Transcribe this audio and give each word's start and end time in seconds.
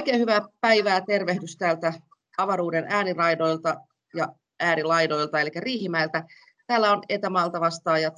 Oikein 0.00 0.20
hyvää 0.20 0.40
päivää 0.60 1.00
tervehdys 1.00 1.56
täältä 1.56 1.92
avaruuden 2.38 2.84
ääniraidoilta 2.88 3.76
ja 4.14 4.28
äärilaidoilta, 4.60 5.40
eli 5.40 5.50
Riihimäeltä. 5.56 6.24
Täällä 6.66 6.92
on 6.92 7.02
etämaalta 7.08 7.60
vastaajat. 7.60 8.14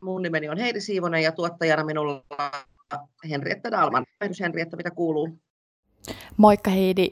Mun 0.00 0.22
nimeni 0.22 0.48
on 0.48 0.58
Heidi 0.58 0.80
Siivonen 0.80 1.22
ja 1.22 1.32
tuottajana 1.32 1.84
minulla 1.84 2.24
Henrietta 3.30 3.70
Dalman. 3.70 4.04
Tervehdys 4.18 4.40
Henrietta, 4.40 4.76
mitä 4.76 4.90
kuuluu? 4.90 5.38
Moikka 6.36 6.70
Heidi, 6.70 7.08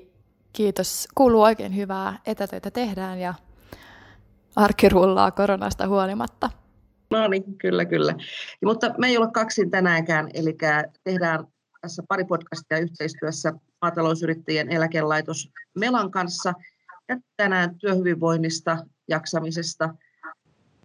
kiitos. 0.53 1.09
Kuuluu 1.15 1.43
oikein 1.43 1.77
hyvää. 1.77 2.19
Etätöitä 2.27 2.71
tehdään 2.71 3.21
ja 3.21 3.35
arki 4.57 4.89
rullaa 4.89 5.31
koronasta 5.31 5.89
huolimatta. 5.89 6.51
No 7.11 7.29
niin, 7.29 7.59
kyllä, 7.59 7.85
kyllä. 7.85 8.15
Ja, 8.63 8.69
mutta 8.69 8.95
me 8.99 9.07
ei 9.07 9.17
olla 9.17 9.31
kaksin 9.31 9.71
tänäänkään, 9.71 10.29
eli 10.35 10.57
tehdään 11.05 11.47
tässä 11.81 12.03
pari 12.09 12.25
podcastia 12.25 12.79
yhteistyössä 12.79 13.53
maatalousyrittäjien 13.83 14.73
eläkelaitos 14.73 15.51
Melan 15.79 16.11
kanssa. 16.11 16.53
Ja 17.09 17.17
tänään 17.37 17.79
työhyvinvoinnista, 17.79 18.79
jaksamisesta, 19.09 19.95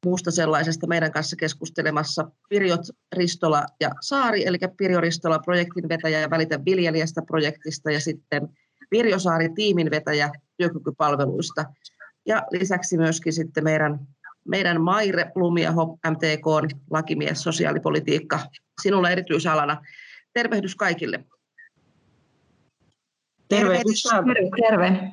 muusta 0.06 0.32
sellaisesta 0.32 0.88
meidän 0.88 1.12
kanssa 1.12 1.36
keskustelemassa 1.36 2.32
Pirjot 2.50 2.82
Ristola 3.16 3.66
ja 3.80 3.90
Saari, 4.02 4.48
eli 4.48 4.58
Pirjo 4.78 5.02
Ristola 5.02 5.40
projektin 5.40 5.90
vetäjä 5.90 6.20
ja 6.20 6.30
Välitä 6.30 6.66
viljelijästä 6.66 7.22
projektista 7.22 7.92
ja 7.92 8.00
sitten 8.00 8.48
Pirjo 8.90 9.20
Saari 9.20 9.50
tiimin 9.56 9.92
vetäjä 9.92 10.32
työkykypalveluista. 10.58 11.66
Ja 12.26 12.44
lisäksi 12.52 12.98
myöskin 12.98 13.34
sitten 13.34 13.64
meidän, 13.64 14.00
meidän 14.48 14.82
Maire 14.82 15.32
Lumiaho, 15.36 15.98
MTK, 16.10 16.76
lakimies, 16.92 17.44
sosiaalipolitiikka, 17.44 18.40
sinulla 18.82 19.10
erityisalana. 19.10 19.82
Tervehdys 20.34 20.76
kaikille. 20.76 21.24
Tervehdys. 23.60 24.04
Terve. 24.04 24.34
Terve. 24.62 25.12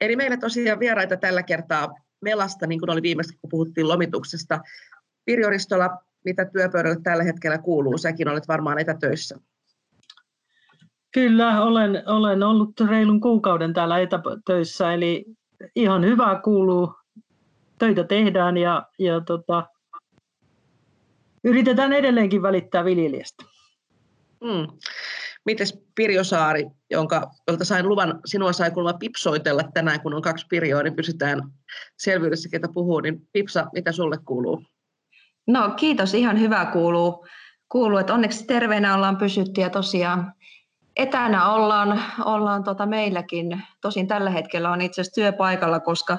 Eli 0.00 0.16
meillä 0.16 0.36
tosiaan 0.36 0.80
vieraita 0.80 1.16
tällä 1.16 1.42
kertaa 1.42 1.94
Melasta, 2.20 2.66
niin 2.66 2.80
kuin 2.80 2.90
oli 2.90 3.02
viimeksi, 3.02 3.38
kun 3.40 3.50
puhuttiin 3.50 3.88
lomituksesta. 3.88 4.60
Pirjo 5.24 5.50
Ristola, 5.50 5.90
mitä 6.24 6.44
työpöydälle 6.44 7.00
tällä 7.02 7.24
hetkellä 7.24 7.58
kuuluu? 7.58 7.98
Säkin 7.98 8.28
olet 8.28 8.48
varmaan 8.48 8.78
etätöissä. 8.78 9.38
Kyllä, 11.12 11.62
olen, 11.62 12.02
olen 12.06 12.42
ollut 12.42 12.80
reilun 12.88 13.20
kuukauden 13.20 13.72
täällä 13.72 13.98
etätöissä, 13.98 14.92
eli 14.92 15.24
ihan 15.76 16.04
hyvää 16.04 16.40
kuuluu. 16.44 16.94
Töitä 17.78 18.04
tehdään 18.04 18.56
ja, 18.56 18.86
ja 18.98 19.20
tota, 19.20 19.66
yritetään 21.44 21.92
edelleenkin 21.92 22.42
välittää 22.42 22.84
viljelijästä. 22.84 23.44
Mm. 24.40 24.78
Mites 25.44 25.84
Pirjo 25.94 26.24
Saari, 26.24 26.66
jonka, 26.90 27.30
jolta 27.48 27.64
sain 27.64 27.88
luvan, 27.88 28.20
sinua 28.24 28.52
sai 28.52 28.70
kuulemma 28.70 28.98
pipsoitella 28.98 29.62
tänään, 29.74 30.00
kun 30.00 30.14
on 30.14 30.22
kaksi 30.22 30.46
Pirjoa, 30.48 30.82
niin 30.82 30.96
pysytään 30.96 31.42
selvyydessä, 31.98 32.48
ketä 32.48 32.68
puhuu. 32.74 33.00
Niin 33.00 33.28
Pipsa, 33.32 33.66
mitä 33.72 33.92
sulle 33.92 34.16
kuuluu? 34.24 34.62
No 35.46 35.70
kiitos, 35.70 36.14
ihan 36.14 36.40
hyvä 36.40 36.64
kuuluu. 36.64 37.26
kuuluu 37.68 37.98
että 37.98 38.14
onneksi 38.14 38.46
terveenä 38.46 38.94
ollaan 38.94 39.16
pysytty 39.16 39.60
ja 39.60 39.70
tosiaan 39.70 40.32
etänä 40.96 41.52
ollaan, 41.52 42.02
ollaan 42.24 42.64
tota 42.64 42.86
meilläkin. 42.86 43.62
Tosin 43.80 44.08
tällä 44.08 44.30
hetkellä 44.30 44.70
on 44.70 44.80
itse 44.80 45.00
asiassa 45.00 45.20
työpaikalla, 45.20 45.80
koska 45.80 46.18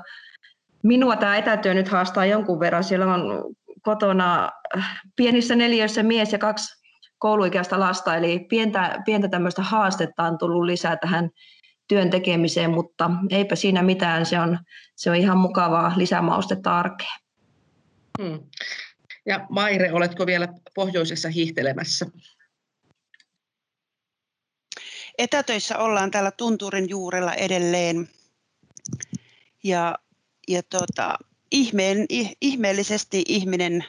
minua 0.84 1.16
tämä 1.16 1.38
etätyö 1.38 1.74
nyt 1.74 1.88
haastaa 1.88 2.26
jonkun 2.26 2.60
verran. 2.60 2.84
Siellä 2.84 3.14
on 3.14 3.56
kotona 3.82 4.50
pienissä 5.16 5.56
neljöissä 5.56 6.04
mies 6.04 6.32
ja 6.32 6.40
kaksi 6.40 6.81
kouluikäistä 7.22 7.80
lasta, 7.80 8.16
eli 8.16 8.40
pientä, 8.40 9.02
pientä 9.06 9.28
tämmöistä 9.28 9.62
haastetta 9.62 10.24
on 10.24 10.38
tullut 10.38 10.66
lisää 10.66 10.98
tähän 10.98 11.30
työn 11.88 12.10
tekemiseen, 12.10 12.72
mutta 12.72 13.12
eipä 13.30 13.56
siinä 13.56 13.84
mitään, 13.84 14.26
se 14.26 14.40
on, 14.40 14.60
se 14.96 15.10
on 15.10 15.16
ihan 15.16 15.38
mukavaa 15.38 15.94
lisämaustetta 15.98 16.80
arkeen. 16.80 17.20
Hmm. 18.22 18.40
Ja 19.26 19.46
Maire, 19.50 19.94
oletko 19.94 20.26
vielä 20.26 20.48
pohjoisessa 20.76 21.30
hiihtelemässä? 21.30 22.06
Etätöissä 25.18 25.78
ollaan 25.78 26.12
täällä 26.12 26.32
Tunturin 26.32 26.90
juurella 26.90 27.34
edelleen. 27.34 28.10
Ja, 29.64 29.96
ja 30.48 30.64
tota, 30.64 31.18
ihmeen, 31.52 32.06
ihmeellisesti 32.42 33.24
ihminen 33.28 33.86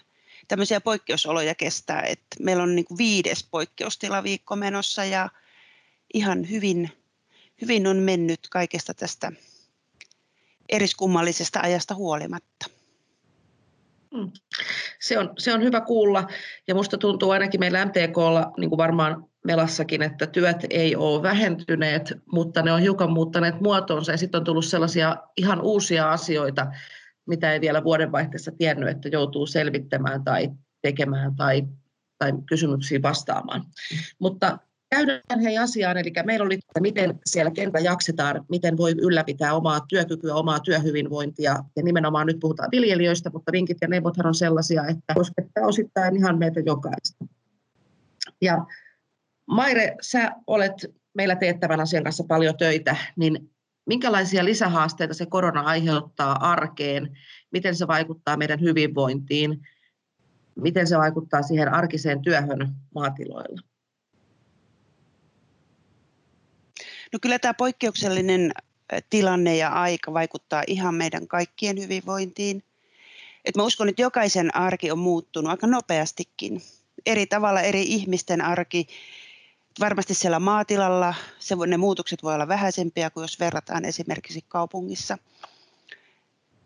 tämmöisiä 0.48 0.80
poikkeusoloja 0.80 1.54
kestää. 1.54 2.02
että 2.02 2.36
meillä 2.40 2.62
on 2.62 2.74
niin 2.74 2.84
kuin 2.84 2.98
viides 2.98 3.48
poikkeustilaviikko 3.50 4.56
menossa 4.56 5.04
ja 5.04 5.28
ihan 6.14 6.50
hyvin, 6.50 6.90
hyvin 7.60 7.86
on 7.86 7.96
mennyt 7.96 8.40
kaikesta 8.50 8.94
tästä 8.94 9.32
eriskummallisesta 10.68 11.60
ajasta 11.60 11.94
huolimatta. 11.94 12.66
Hmm. 14.16 14.30
Se 15.00 15.18
on, 15.18 15.30
se 15.38 15.54
on 15.54 15.62
hyvä 15.62 15.80
kuulla 15.80 16.28
ja 16.68 16.74
minusta 16.74 16.98
tuntuu 16.98 17.30
ainakin 17.30 17.60
meillä 17.60 17.84
MTKlla, 17.84 18.52
niin 18.58 18.70
kuin 18.70 18.76
varmaan 18.76 19.26
Melassakin, 19.44 20.02
että 20.02 20.26
työt 20.26 20.66
ei 20.70 20.96
ole 20.96 21.22
vähentyneet, 21.22 22.12
mutta 22.32 22.62
ne 22.62 22.72
on 22.72 22.80
hiukan 22.80 23.12
muuttaneet 23.12 23.60
muotoonsa 23.60 24.12
ja 24.12 24.18
sitten 24.18 24.38
on 24.38 24.44
tullut 24.44 24.64
sellaisia 24.64 25.16
ihan 25.36 25.60
uusia 25.60 26.12
asioita, 26.12 26.66
mitä 27.28 27.52
ei 27.52 27.60
vielä 27.60 27.84
vuodenvaihteessa 27.84 28.52
tiennyt, 28.58 28.88
että 28.88 29.08
joutuu 29.08 29.46
selvittämään 29.46 30.24
tai 30.24 30.50
tekemään 30.82 31.36
tai, 31.36 31.62
tai 32.18 32.32
kysymyksiin 32.46 33.02
vastaamaan. 33.02 33.64
Mutta 34.18 34.58
käydään 34.90 35.40
hei 35.42 35.58
asiaan, 35.58 35.96
eli 35.96 36.12
meillä 36.24 36.46
oli, 36.46 36.54
että 36.54 36.80
miten 36.80 37.18
siellä 37.26 37.50
kentä 37.50 37.78
jaksetaan, 37.78 38.44
miten 38.48 38.76
voi 38.76 38.92
ylläpitää 38.92 39.54
omaa 39.54 39.80
työkykyä, 39.88 40.34
omaa 40.34 40.60
työhyvinvointia, 40.60 41.56
ja 41.76 41.82
nimenomaan 41.82 42.26
nyt 42.26 42.40
puhutaan 42.40 42.68
viljelijöistä, 42.72 43.30
mutta 43.32 43.52
vinkit 43.52 43.78
ja 43.80 43.88
neuvothan 43.88 44.26
on 44.26 44.34
sellaisia, 44.34 44.86
että 44.86 45.14
koskettaa 45.14 45.66
osittain 45.66 46.16
ihan 46.16 46.38
meitä 46.38 46.60
jokaista. 46.60 47.24
Ja 48.40 48.66
Maire, 49.46 49.96
sä 50.02 50.32
olet 50.46 50.72
meillä 51.14 51.36
teettävän 51.36 51.80
asian 51.80 52.04
kanssa 52.04 52.24
paljon 52.28 52.56
töitä, 52.56 52.96
niin 53.16 53.50
minkälaisia 53.86 54.44
lisähaasteita 54.44 55.14
se 55.14 55.26
korona 55.26 55.60
aiheuttaa 55.60 56.50
arkeen, 56.50 57.18
miten 57.50 57.76
se 57.76 57.86
vaikuttaa 57.86 58.36
meidän 58.36 58.60
hyvinvointiin, 58.60 59.68
miten 60.54 60.86
se 60.86 60.98
vaikuttaa 60.98 61.42
siihen 61.42 61.74
arkiseen 61.74 62.22
työhön 62.22 62.74
maatiloilla? 62.94 63.60
No 67.12 67.18
kyllä 67.22 67.38
tämä 67.38 67.54
poikkeuksellinen 67.54 68.52
tilanne 69.10 69.56
ja 69.56 69.68
aika 69.68 70.12
vaikuttaa 70.12 70.62
ihan 70.66 70.94
meidän 70.94 71.28
kaikkien 71.28 71.80
hyvinvointiin. 71.80 72.62
Et 73.44 73.56
mä 73.56 73.62
uskon, 73.62 73.88
että 73.88 74.02
jokaisen 74.02 74.56
arki 74.56 74.90
on 74.90 74.98
muuttunut 74.98 75.50
aika 75.50 75.66
nopeastikin. 75.66 76.62
Eri 77.06 77.26
tavalla 77.26 77.60
eri 77.60 77.82
ihmisten 77.82 78.40
arki 78.40 78.86
varmasti 79.80 80.14
siellä 80.14 80.38
maatilalla 80.38 81.14
se, 81.38 81.56
ne 81.66 81.76
muutokset 81.76 82.22
voi 82.22 82.34
olla 82.34 82.48
vähäisempiä 82.48 83.10
kuin 83.10 83.22
jos 83.22 83.40
verrataan 83.40 83.84
esimerkiksi 83.84 84.44
kaupungissa 84.48 85.18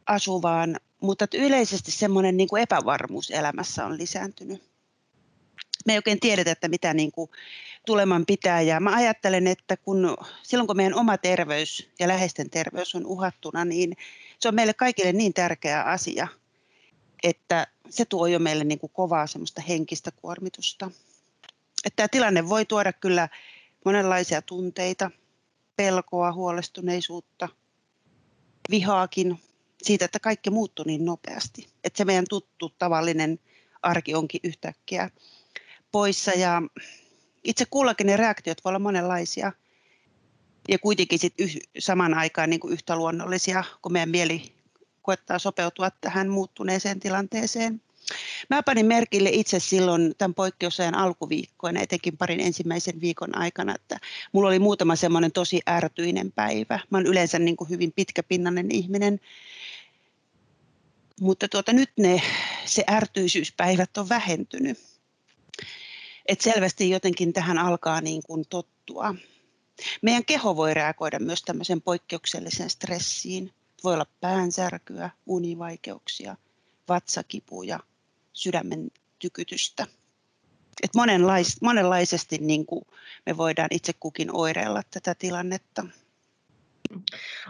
asuvaan, 0.06 0.76
mutta 1.00 1.26
yleisesti 1.34 1.90
semmoinen 1.90 2.36
niin 2.36 2.48
kuin 2.48 2.62
epävarmuus 2.62 3.30
elämässä 3.30 3.86
on 3.86 3.98
lisääntynyt. 3.98 4.62
Me 5.86 5.92
ei 5.92 5.98
oikein 5.98 6.20
tiedetä, 6.20 6.50
että 6.50 6.68
mitä 6.68 6.94
niin 6.94 7.12
kuin 7.12 7.30
tuleman 7.86 8.26
pitää 8.26 8.60
ja 8.60 8.80
mä 8.80 8.94
ajattelen, 8.94 9.46
että 9.46 9.76
kun, 9.76 10.16
silloin 10.42 10.66
kun 10.66 10.76
meidän 10.76 10.94
oma 10.94 11.18
terveys 11.18 11.90
ja 11.98 12.08
läheisten 12.08 12.50
terveys 12.50 12.94
on 12.94 13.06
uhattuna, 13.06 13.64
niin 13.64 13.96
se 14.38 14.48
on 14.48 14.54
meille 14.54 14.74
kaikille 14.74 15.12
niin 15.12 15.34
tärkeä 15.34 15.82
asia, 15.82 16.28
että 17.22 17.66
se 17.90 18.04
tuo 18.04 18.26
jo 18.26 18.38
meille 18.38 18.64
niin 18.64 18.78
kuin 18.78 18.92
kovaa 18.94 19.26
semmoista 19.26 19.62
henkistä 19.62 20.10
kuormitusta. 20.10 20.90
Että 21.86 21.96
tämä 21.96 22.08
tilanne 22.08 22.48
voi 22.48 22.64
tuoda 22.64 22.92
kyllä 22.92 23.28
monenlaisia 23.84 24.42
tunteita, 24.42 25.10
pelkoa, 25.76 26.32
huolestuneisuutta, 26.32 27.48
vihaakin 28.70 29.40
siitä, 29.82 30.04
että 30.04 30.20
kaikki 30.20 30.50
muuttuu 30.50 30.84
niin 30.88 31.04
nopeasti. 31.04 31.66
Että 31.84 31.96
se 31.96 32.04
meidän 32.04 32.24
tuttu 32.28 32.72
tavallinen 32.78 33.38
arki 33.82 34.14
onkin 34.14 34.40
yhtäkkiä 34.44 35.10
poissa 35.92 36.30
ja 36.30 36.62
itse 37.44 37.64
kullakin 37.70 38.06
ne 38.06 38.16
reaktiot 38.16 38.64
voi 38.64 38.70
olla 38.70 38.78
monenlaisia 38.78 39.52
ja 40.68 40.78
kuitenkin 40.78 41.18
sit 41.18 41.34
yh, 41.38 41.56
saman 41.78 42.14
aikaan 42.14 42.50
niin 42.50 42.60
kuin 42.60 42.72
yhtä 42.72 42.96
luonnollisia, 42.96 43.64
kun 43.82 43.92
meidän 43.92 44.08
mieli 44.08 44.52
koettaa 45.02 45.38
sopeutua 45.38 45.90
tähän 45.90 46.28
muuttuneeseen 46.28 47.00
tilanteeseen. 47.00 47.82
Mä 48.50 48.62
panin 48.62 48.86
merkille 48.86 49.30
itse 49.32 49.60
silloin 49.60 50.14
tämän 50.18 50.34
poikkeusajan 50.34 50.94
alkuviikkoina, 50.94 51.80
etenkin 51.80 52.16
parin 52.16 52.40
ensimmäisen 52.40 53.00
viikon 53.00 53.38
aikana, 53.38 53.74
että 53.74 53.98
mulla 54.32 54.48
oli 54.48 54.58
muutama 54.58 54.96
semmoinen 54.96 55.32
tosi 55.32 55.60
ärtyinen 55.68 56.32
päivä. 56.32 56.80
Mä 56.90 56.98
oon 56.98 57.06
yleensä 57.06 57.38
niin 57.38 57.56
kuin 57.56 57.70
hyvin 57.70 57.92
pitkäpinnainen 57.92 58.70
ihminen, 58.70 59.20
mutta 61.20 61.48
tuota, 61.48 61.72
nyt 61.72 61.90
ne, 61.96 62.22
se 62.64 62.84
ärtyisyyspäivät 62.90 63.96
on 63.96 64.08
vähentynyt. 64.08 64.78
Et 66.28 66.40
selvästi 66.40 66.90
jotenkin 66.90 67.32
tähän 67.32 67.58
alkaa 67.58 68.00
niin 68.00 68.22
kuin 68.22 68.44
tottua. 68.50 69.14
Meidän 70.02 70.24
keho 70.24 70.56
voi 70.56 70.74
reagoida 70.74 71.18
myös 71.18 71.42
tämmöiseen 71.42 71.82
poikkeukselliseen 71.82 72.70
stressiin. 72.70 73.52
Voi 73.84 73.94
olla 73.94 74.06
päänsärkyä, 74.20 75.10
univaikeuksia, 75.26 76.36
vatsakipuja, 76.88 77.80
sydämen 78.36 78.90
tykytystä. 79.18 79.86
Et 80.82 80.94
monenlais, 80.94 81.62
monenlaisesti 81.62 82.38
niin 82.38 82.66
kuin 82.66 82.84
me 83.26 83.36
voidaan 83.36 83.68
itse 83.70 83.92
kukin 84.00 84.28
oireilla 84.32 84.82
tätä 84.90 85.14
tilannetta. 85.14 85.86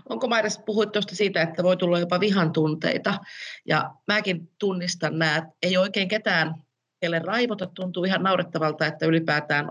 Onko 0.08 0.28
Mairas, 0.28 0.58
puhuit 0.58 0.92
tuosta 0.92 1.16
siitä, 1.16 1.42
että 1.42 1.62
voi 1.62 1.76
tulla 1.76 1.98
jopa 1.98 2.20
vihan 2.20 2.52
tunteita, 2.52 3.20
ja 3.64 3.90
mäkin 4.06 4.50
tunnistan 4.58 5.18
nämä, 5.18 5.46
ei 5.62 5.76
oikein 5.76 6.08
ketään, 6.08 6.54
kelle 7.00 7.18
raivota, 7.18 7.66
tuntuu 7.66 8.04
ihan 8.04 8.22
naurettavalta, 8.22 8.86
että 8.86 9.06
ylipäätään 9.06 9.70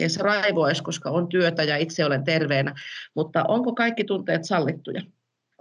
edes 0.00 0.16
raivoisi, 0.16 0.82
koska 0.82 1.10
on 1.10 1.28
työtä 1.28 1.62
ja 1.62 1.76
itse 1.76 2.04
olen 2.04 2.24
terveenä, 2.24 2.74
mutta 3.14 3.44
onko 3.48 3.74
kaikki 3.74 4.04
tunteet 4.04 4.44
sallittuja, 4.44 5.02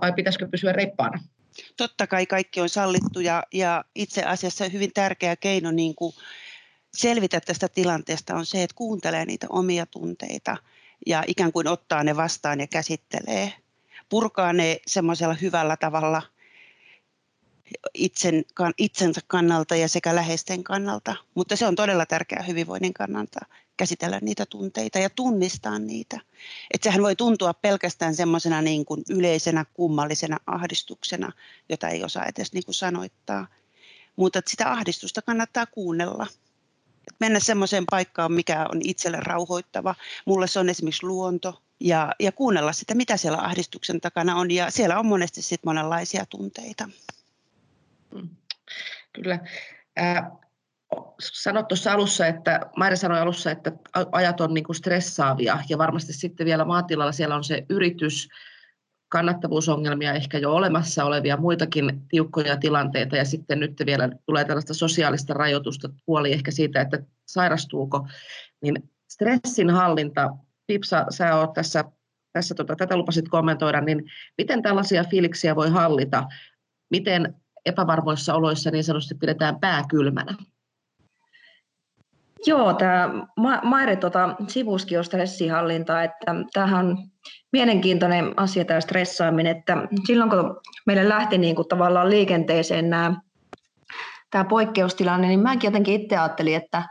vai 0.02 0.14
pitäisikö 0.14 0.48
pysyä 0.48 0.72
reippaana? 0.72 1.20
Totta 1.78 2.08
kai 2.08 2.26
kaikki 2.26 2.62
on 2.62 2.70
sallittu 2.70 3.20
ja, 3.20 3.44
ja 3.54 3.86
itse 3.96 4.24
asiassa 4.24 4.70
hyvin 4.70 4.94
tärkeä 4.94 5.36
keino 5.36 5.72
niin 5.72 5.96
kuin 5.96 6.14
selvitä 6.94 7.42
tästä 7.42 7.68
tilanteesta 7.68 8.36
on 8.36 8.46
se, 8.46 8.64
että 8.64 8.76
kuuntelee 8.76 9.26
niitä 9.26 9.48
omia 9.50 9.86
tunteita 9.86 10.58
ja 11.06 11.24
ikään 11.28 11.52
kuin 11.52 11.68
ottaa 11.68 12.04
ne 12.04 12.16
vastaan 12.16 12.60
ja 12.60 12.68
käsittelee. 12.68 13.54
Purkaa 14.10 14.54
ne 14.54 14.80
semmoisella 14.88 15.34
hyvällä 15.34 15.78
tavalla 15.78 16.22
itsen, 17.94 18.44
itsensä 18.78 19.22
kannalta 19.28 19.76
ja 19.76 19.88
sekä 19.88 20.16
läheisten 20.16 20.64
kannalta. 20.64 21.16
Mutta 21.36 21.56
se 21.56 21.66
on 21.66 21.76
todella 21.76 22.06
tärkeää 22.06 22.44
hyvinvoinnin 22.44 22.94
kannalta 22.94 23.40
käsitellä 23.78 24.20
niitä 24.22 24.46
tunteita 24.46 25.00
ja 25.00 25.10
tunnistaa 25.10 25.80
niitä. 25.80 26.20
Että 26.74 26.84
sehän 26.84 27.04
voi 27.04 27.16
tuntua 27.16 27.54
pelkästään 27.54 28.16
semmoisena 28.16 28.62
niin 28.62 28.86
kuin 28.86 29.04
yleisenä 29.10 29.66
kummallisena 29.74 30.38
ahdistuksena, 30.48 31.32
jota 31.70 31.90
ei 31.90 32.04
osaa 32.04 32.26
edes 32.26 32.54
niin 32.54 32.66
kuin 32.66 32.76
sanoittaa. 32.76 33.48
Mutta 34.16 34.42
sitä 34.48 34.72
ahdistusta 34.72 35.22
kannattaa 35.22 35.66
kuunnella 35.66 36.28
mennä 37.20 37.40
semmoiseen 37.40 37.84
paikkaan, 37.92 38.32
mikä 38.32 38.66
on 38.72 38.82
itselle 38.84 39.18
rauhoittava. 39.22 39.96
Mulle 40.26 40.48
se 40.48 40.60
on 40.60 40.70
esimerkiksi 40.70 41.06
luonto 41.06 41.62
ja, 41.80 42.12
ja 42.20 42.32
kuunnella 42.32 42.74
sitä, 42.74 42.96
mitä 42.96 43.18
siellä 43.18 43.38
ahdistuksen 43.38 44.02
takana 44.02 44.36
on. 44.36 44.52
Ja 44.52 44.72
siellä 44.72 45.00
on 45.00 45.06
monesti 45.06 45.42
sitten 45.42 45.70
monenlaisia 45.70 46.26
tunteita. 46.26 46.90
Mm. 48.12 48.30
Kyllä. 49.14 49.40
Sanoit 51.20 51.68
tuossa 51.68 51.94
alussa, 51.94 52.28
että 52.28 52.60
Maire 52.78 52.96
sanoi 52.96 53.20
alussa, 53.20 53.52
että 53.52 53.72
ajat 54.12 54.42
on 54.42 54.54
niin 54.54 54.64
kuin 54.64 54.76
stressaavia 54.76 55.60
ja 55.70 55.78
varmasti 55.78 56.14
sitten 56.14 56.46
vielä 56.46 56.66
maatilalla 56.66 57.12
siellä 57.12 57.36
on 57.36 57.44
se 57.44 57.66
yritys, 57.70 58.28
kannattavuusongelmia 59.10 60.14
ehkä 60.14 60.38
jo 60.38 60.54
olemassa 60.54 61.06
olevia 61.06 61.38
muitakin 61.38 62.02
tiukkoja 62.10 62.58
tilanteita 62.58 63.18
ja 63.18 63.26
sitten 63.26 63.60
nyt 63.60 63.74
vielä 63.86 64.10
tulee 64.26 64.46
tällaista 64.46 64.74
sosiaalista 64.74 65.34
rajoitusta, 65.34 65.90
puoli 66.06 66.34
ehkä 66.34 66.52
siitä, 66.52 66.82
että 66.82 67.00
sairastuuko, 67.26 68.08
niin 68.62 68.90
stressin 69.10 69.70
hallinta, 69.70 70.30
Pipsa, 70.68 71.06
sä 71.10 71.36
oot 71.36 71.54
tässä, 71.54 71.84
tässä 72.34 72.56
tota, 72.56 72.76
tätä 72.76 72.98
lupasit 72.98 73.30
kommentoida, 73.30 73.82
niin 73.82 74.04
miten 74.38 74.62
tällaisia 74.62 75.04
fiiliksiä 75.04 75.56
voi 75.56 75.70
hallita? 75.70 76.28
Miten 76.90 77.36
epävarmoissa 77.66 78.34
oloissa 78.34 78.72
niin 78.72 78.84
sanotusti 78.84 79.16
pidetään 79.16 79.60
pää 79.60 79.84
kylmänä? 79.90 80.36
Joo, 82.46 82.74
tämä 82.74 83.10
Maire 83.64 83.96
tota, 83.96 84.36
sivuskin 84.48 84.98
on 84.98 85.06
stressihallintaa, 85.06 86.04
että 86.04 86.36
tämähän 86.54 86.86
on 86.86 86.98
mielenkiintoinen 87.52 88.34
asia 88.38 88.66
tämä 88.66 88.82
stressaaminen, 88.82 89.58
että 89.58 89.78
silloin 90.08 90.30
kun 90.30 90.62
meille 90.86 91.10
lähti 91.10 91.38
niin 91.38 91.56
kuin 91.56 91.68
tavallaan 91.68 92.10
liikenteeseen 92.10 92.90
nämä, 92.90 93.14
tämä 94.32 94.44
poikkeustilanne, 94.44 95.28
niin 95.28 95.40
mäkin 95.40 95.68
jotenkin 95.68 96.02
itse 96.02 96.18
ajattelin, 96.18 96.56
että 96.56 96.84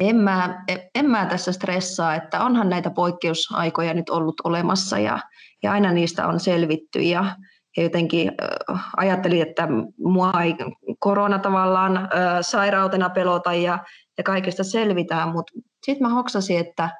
en 0.00 0.16
mä, 0.16 0.64
en 0.94 1.10
mä 1.10 1.26
tässä 1.26 1.52
stressaa, 1.52 2.14
että 2.14 2.44
onhan 2.44 2.68
näitä 2.68 2.90
poikkeusaikoja 2.90 3.94
nyt 3.94 4.10
ollut 4.10 4.34
olemassa 4.44 4.98
ja, 4.98 5.18
ja 5.62 5.72
aina 5.72 5.92
niistä 5.92 6.26
on 6.26 6.40
selvitty 6.40 7.00
ja, 7.00 7.36
ja 7.76 7.82
jotenkin 7.82 8.32
äh, 8.72 8.84
ajattelin, 8.96 9.42
että 9.42 9.68
mua 9.98 10.32
ei 10.44 10.54
korona 10.98 11.38
tavallaan 11.38 11.96
äh, 11.96 12.08
sairautena 12.40 13.10
pelota 13.10 13.54
ja, 13.54 13.78
ja 14.18 14.24
kaikesta 14.24 14.64
selvitään, 14.64 15.28
mutta 15.28 15.52
sitten 15.86 16.08
mä 16.08 16.14
hoksasin, 16.14 16.58
että 16.58 16.90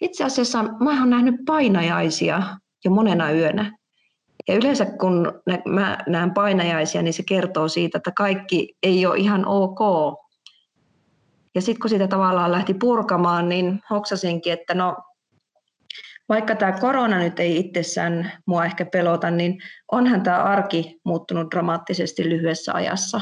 itse 0.00 0.24
asiassa 0.24 0.62
mä 0.62 1.00
oon 1.00 1.10
nähnyt 1.10 1.34
painajaisia 1.46 2.42
jo 2.84 2.90
monena 2.90 3.32
yönä. 3.32 3.72
Ja 4.48 4.54
yleensä 4.54 4.84
kun 4.84 5.32
mä 5.68 5.98
näen 6.06 6.34
painajaisia, 6.34 7.02
niin 7.02 7.14
se 7.14 7.22
kertoo 7.28 7.68
siitä, 7.68 7.98
että 7.98 8.12
kaikki 8.16 8.74
ei 8.82 9.06
ole 9.06 9.18
ihan 9.18 9.46
ok. 9.46 9.78
Ja 11.54 11.62
sitten 11.62 11.80
kun 11.80 11.90
sitä 11.90 12.08
tavallaan 12.08 12.52
lähti 12.52 12.74
purkamaan, 12.74 13.48
niin 13.48 13.80
hoksasinkin, 13.90 14.52
että 14.52 14.74
no 14.74 14.96
vaikka 16.28 16.56
tämä 16.56 16.72
korona 16.72 17.18
nyt 17.18 17.40
ei 17.40 17.58
itsessään 17.58 18.32
mua 18.46 18.64
ehkä 18.64 18.86
pelota, 18.86 19.30
niin 19.30 19.58
onhan 19.92 20.22
tämä 20.22 20.42
arki 20.42 21.00
muuttunut 21.04 21.50
dramaattisesti 21.50 22.28
lyhyessä 22.28 22.72
ajassa. 22.74 23.20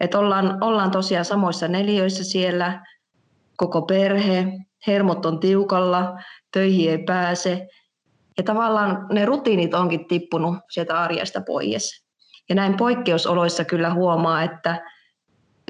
Että 0.00 0.18
ollaan, 0.18 0.64
ollaan 0.64 0.90
tosiaan 0.90 1.24
samoissa 1.24 1.68
neliöissä 1.68 2.24
siellä, 2.24 2.86
koko 3.56 3.82
perhe, 3.82 4.46
hermot 4.86 5.26
on 5.26 5.40
tiukalla, 5.40 6.18
töihin 6.52 6.90
ei 6.90 6.98
pääse. 6.98 7.68
Ja 8.38 8.44
tavallaan 8.44 9.06
ne 9.12 9.24
rutiinit 9.24 9.74
onkin 9.74 10.08
tippunut 10.08 10.56
sieltä 10.70 11.00
arjesta 11.00 11.40
pois. 11.46 12.04
Ja 12.48 12.54
näin 12.54 12.76
poikkeusoloissa 12.76 13.64
kyllä 13.64 13.94
huomaa, 13.94 14.42
että 14.42 14.80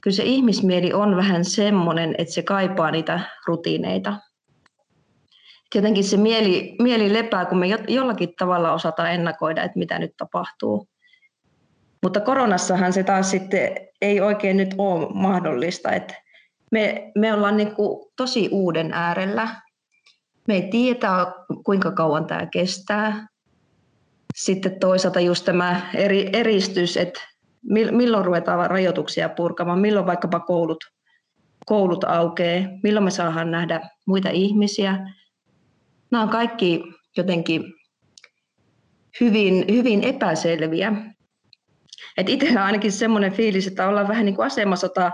kyllä 0.03 0.15
se 0.15 0.23
ihmismieli 0.23 0.93
on 0.93 1.17
vähän 1.17 1.44
semmoinen, 1.44 2.15
että 2.19 2.35
se 2.35 2.43
kaipaa 2.43 2.91
niitä 2.91 3.21
rutiineita. 3.47 4.17
Jotenkin 5.75 6.05
se 6.05 6.17
mieli, 6.17 6.76
mieli 6.83 7.12
lepää, 7.12 7.44
kun 7.44 7.59
me 7.59 7.67
jollakin 7.88 8.35
tavalla 8.38 8.73
osataan 8.73 9.12
ennakoida, 9.12 9.62
että 9.62 9.79
mitä 9.79 9.99
nyt 9.99 10.17
tapahtuu. 10.17 10.88
Mutta 12.02 12.20
koronassahan 12.20 12.93
se 12.93 13.02
taas 13.02 13.31
sitten 13.31 13.76
ei 14.02 14.21
oikein 14.21 14.57
nyt 14.57 14.75
ole 14.78 15.09
mahdollista. 15.14 15.92
Että 15.92 16.14
me, 16.71 17.12
me 17.19 17.35
ollaan 17.35 17.57
niin 17.57 17.75
kuin 17.75 18.11
tosi 18.16 18.49
uuden 18.52 18.92
äärellä. 18.92 19.49
Me 20.49 20.54
ei 20.54 20.62
tiedä, 20.62 21.09
kuinka 21.64 21.90
kauan 21.90 22.26
tämä 22.26 22.47
kestää. 22.47 23.28
Sitten 24.35 24.80
toisaalta 24.80 25.21
just 25.21 25.45
tämä 25.45 25.90
eri, 25.95 26.30
eristys, 26.33 26.97
että 26.97 27.21
milloin 27.90 28.25
ruvetaan 28.25 28.71
rajoituksia 28.71 29.28
purkamaan, 29.28 29.78
milloin 29.78 30.07
vaikkapa 30.07 30.40
koulut, 30.40 30.85
koulut 31.66 32.04
aukeaa, 32.04 32.69
milloin 32.83 33.04
me 33.04 33.11
saadaan 33.11 33.50
nähdä 33.50 33.80
muita 34.07 34.28
ihmisiä. 34.30 34.99
Nämä 36.11 36.23
on 36.23 36.28
kaikki 36.28 36.83
jotenkin 37.16 37.75
hyvin, 39.21 39.64
hyvin 39.69 40.04
epäselviä. 40.04 40.92
Et 42.17 42.29
itsellä 42.29 42.61
on 42.61 42.67
ainakin 42.67 42.93
semmoinen 42.93 43.33
fiilis, 43.33 43.67
että 43.67 43.88
ollaan 43.88 44.09
vähän 44.09 44.25
niin 44.25 44.37
kuin 44.37 44.47
asemasota 44.47 45.12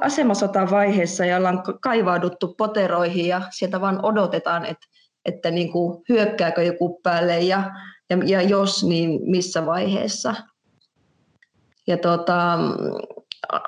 asemasota 0.00 0.70
vaiheessa 0.70 1.24
ja 1.24 1.36
ollaan 1.36 1.62
kaivauduttu 1.80 2.54
poteroihin 2.58 3.26
ja 3.26 3.42
sieltä 3.50 3.80
vaan 3.80 4.04
odotetaan, 4.04 4.66
että, 4.66 4.86
että 5.24 5.50
niin 5.50 5.72
kuin 5.72 6.02
hyökkääkö 6.08 6.62
joku 6.62 7.00
päälle 7.02 7.40
ja, 7.40 7.70
ja, 8.10 8.16
ja 8.26 8.42
jos, 8.42 8.84
niin 8.84 9.20
missä 9.30 9.66
vaiheessa. 9.66 10.34
Ja 11.86 11.96
tota, 11.96 12.58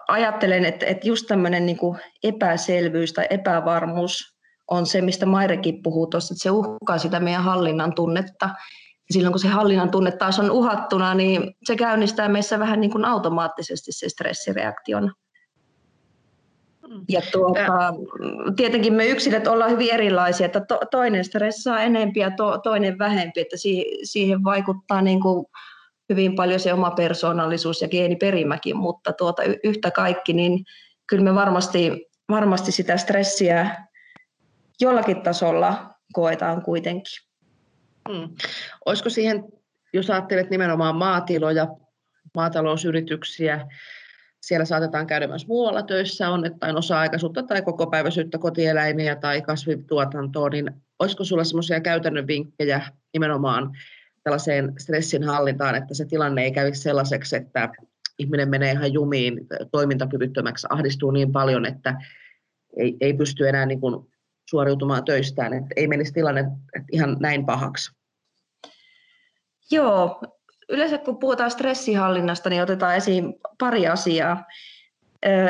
ajattelen, 0.09 0.65
että, 0.65 0.87
että 0.87 1.09
just 1.09 1.27
tämmöinen 1.27 1.67
niin 1.67 1.79
epäselvyys 2.23 3.13
tai 3.13 3.27
epävarmuus 3.31 4.37
on 4.69 4.87
se, 4.87 5.01
mistä 5.01 5.27
Mairekin 5.27 5.83
puhuu 5.83 6.07
tuossa, 6.07 6.35
että 6.35 6.43
se 6.43 6.51
uhkaa 6.51 6.99
sitä 6.99 7.21
meidän 7.21 7.45
hallinnan 7.45 7.95
tunnetta. 7.95 8.51
Silloin 9.13 9.33
kun 9.33 9.41
se 9.41 9.49
hallinnan 9.49 9.91
tunne 9.91 10.13
taas 10.13 10.39
on 10.39 10.51
uhattuna, 10.51 11.15
niin 11.15 11.55
se 11.65 11.77
käynnistää 11.77 12.29
meissä 12.29 12.59
vähän 12.59 12.81
niin 12.81 12.91
kuin 12.91 13.05
automaattisesti 13.05 13.93
se 13.93 14.09
stressireaktion. 14.09 15.13
Ja 17.09 17.23
tuota, 17.33 17.95
tietenkin 18.57 18.95
me 18.95 19.07
yksilöt 19.07 19.47
ollaan 19.47 19.71
hyvin 19.71 19.91
erilaisia, 19.91 20.47
että 20.47 20.61
to, 20.61 20.81
toinen 20.91 21.25
stressaa 21.25 21.81
enempi 21.81 22.21
ja 22.21 22.31
to, 22.31 22.59
toinen 22.59 22.99
vähempi, 22.99 23.41
että 23.41 23.57
siihen, 23.57 23.85
siihen 24.03 24.45
vaikuttaa 24.45 25.03
niin 25.03 25.21
kuin 25.21 25.47
hyvin 26.09 26.35
paljon 26.35 26.61
se 26.61 26.73
oma 26.73 26.91
persoonallisuus 26.91 27.83
ja 27.83 27.89
geeniperimäkin, 27.89 28.77
mutta 28.77 29.13
tuota, 29.13 29.43
yhtä 29.65 29.91
kaikki, 29.91 30.33
niin 30.33 30.65
kyllä 31.07 31.25
me 31.25 31.35
varmasti, 31.35 32.07
varmasti 32.29 32.73
sitä 32.73 32.97
stressiä 32.97 33.87
jollakin 34.81 35.23
tasolla 35.23 35.95
koetaan 36.13 36.63
kuitenkin. 36.63 37.32
Hmm. 38.09 38.29
Olisiko 38.87 39.11
siihen, 39.11 39.45
jos 39.93 40.11
ajattelet 40.11 40.51
nimenomaan 40.51 40.97
maatiloja, 40.97 41.67
maatalousyrityksiä, 42.35 43.67
siellä 44.41 44.65
saatetaan 44.65 45.07
käydä 45.07 45.27
myös 45.27 45.47
muualla 45.47 45.83
töissä, 45.83 46.31
on 46.31 46.45
jotain 46.45 46.77
osa-aikaisuutta 46.77 47.43
tai 47.43 47.63
kokopäiväisyyttä 47.63 48.39
kotieläimiä 48.39 49.17
tai 49.17 49.43
kasvituotantoa, 49.43 50.49
niin 50.49 50.71
olisiko 50.99 51.25
sinulla 51.25 51.45
semmoisia 51.45 51.81
käytännön 51.81 52.27
vinkkejä 52.27 52.83
nimenomaan 53.13 53.71
tällaiseen 54.23 54.73
stressin 54.79 55.25
hallintaan, 55.25 55.75
että 55.75 55.95
se 55.95 56.05
tilanne 56.05 56.45
ei 56.45 56.53
kävisi 56.53 56.83
sellaiseksi, 56.83 57.37
että 57.37 57.69
ihminen 58.19 58.49
menee 58.49 58.73
ihan 58.73 58.93
jumiin, 58.93 59.41
toimintakyvyttömäksi, 59.71 60.67
ahdistuu 60.71 61.11
niin 61.11 61.33
paljon, 61.33 61.67
että 61.67 61.95
ei, 62.77 62.97
ei 63.01 63.15
pysty 63.15 63.49
enää 63.49 63.67
niin 63.67 63.81
kuin 63.81 64.12
suoriutumaan 64.53 65.05
töistään, 65.05 65.53
että 65.53 65.75
ei 65.77 65.89
menisi 65.89 66.13
tilanne 66.13 66.45
ihan 66.93 67.17
näin 67.21 67.47
pahaksi. 67.47 67.93
Joo, 69.71 70.23
yleensä 70.69 70.99
kun 70.99 71.19
puhutaan 71.19 71.51
stressihallinnasta, 71.51 72.51
niin 72.51 72.63
otetaan 72.63 72.97
esiin 72.97 73.35
pari 73.59 73.89
asiaa. 73.89 74.45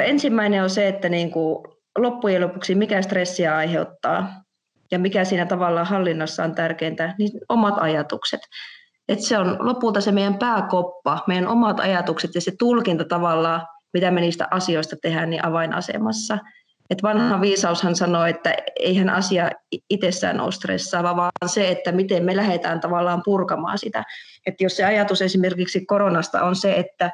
Ensimmäinen 0.04 0.62
on 0.62 0.70
se, 0.70 0.88
että 0.88 1.08
niin 1.08 1.30
kuin 1.30 1.64
loppujen 1.98 2.40
lopuksi 2.40 2.74
mikä 2.74 3.02
stressiä 3.02 3.56
aiheuttaa 3.56 4.42
ja 4.90 4.98
mikä 4.98 5.24
siinä 5.24 5.46
tavallaan 5.46 5.86
hallinnassa 5.86 6.44
on 6.44 6.54
tärkeintä, 6.54 7.14
niin 7.18 7.30
omat 7.48 7.74
ajatukset. 7.78 8.40
Et 9.08 9.20
se 9.20 9.38
on 9.38 9.56
lopulta 9.60 10.00
se 10.00 10.12
meidän 10.12 10.38
pääkoppa, 10.38 11.24
meidän 11.26 11.48
omat 11.48 11.80
ajatukset 11.80 12.34
ja 12.34 12.40
se 12.40 12.52
tulkinta 12.58 13.04
tavallaan, 13.04 13.66
mitä 13.92 14.10
me 14.10 14.20
niistä 14.20 14.48
asioista 14.50 14.96
tehdään, 15.02 15.30
niin 15.30 15.46
avainasemassa. 15.46 16.38
Et 16.92 17.02
vanha 17.02 17.40
viisaushan 17.40 17.96
sanoi, 17.96 18.30
että 18.30 18.54
eihän 18.80 19.10
asia 19.10 19.50
itsessään 19.90 20.40
ole 20.40 20.52
stressaava, 20.52 21.16
vaan 21.16 21.32
se, 21.46 21.70
että 21.70 21.92
miten 21.92 22.24
me 22.24 22.36
lähdetään 22.36 22.80
tavallaan 22.80 23.22
purkamaan 23.24 23.78
sitä. 23.78 24.04
Et 24.46 24.60
jos 24.60 24.76
se 24.76 24.84
ajatus 24.84 25.22
esimerkiksi 25.22 25.86
koronasta 25.86 26.42
on 26.42 26.56
se, 26.56 26.74
että 26.74 27.10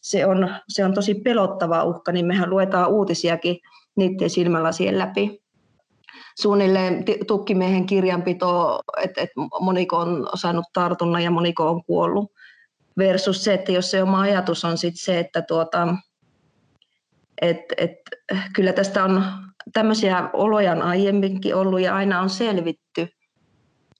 se 0.00 0.26
on, 0.26 0.54
se 0.68 0.84
on 0.84 0.94
tosi 0.94 1.14
pelottava 1.14 1.84
uhka, 1.84 2.12
niin 2.12 2.26
mehän 2.26 2.50
luetaan 2.50 2.90
uutisiakin 2.90 3.56
niiden 3.96 4.30
silmälasien 4.30 4.98
läpi. 4.98 5.42
Suunnilleen 6.40 7.04
tukkimiehen 7.26 7.86
kirjanpito, 7.86 8.80
että 9.02 9.20
et 9.20 9.30
moniko 9.60 9.96
on 9.96 10.28
saanut 10.34 10.66
tartunnan 10.72 11.22
ja 11.22 11.30
moniko 11.30 11.70
on 11.70 11.84
kuollut. 11.84 12.32
Versus 12.98 13.44
se, 13.44 13.54
että 13.54 13.72
jos 13.72 13.90
se 13.90 14.02
oma 14.02 14.20
ajatus 14.20 14.64
on 14.64 14.78
sit 14.78 14.94
se, 14.96 15.18
että 15.18 15.42
tuota, 15.42 15.88
et, 17.42 17.58
et, 17.76 17.92
kyllä 18.54 18.72
tästä 18.72 19.04
on 19.04 19.24
tämmöisiä 19.72 20.30
oloja 20.32 20.72
aiemminkin 20.72 21.54
ollut 21.54 21.80
ja 21.80 21.96
aina 21.96 22.20
on 22.20 22.30
selvitty, 22.30 23.08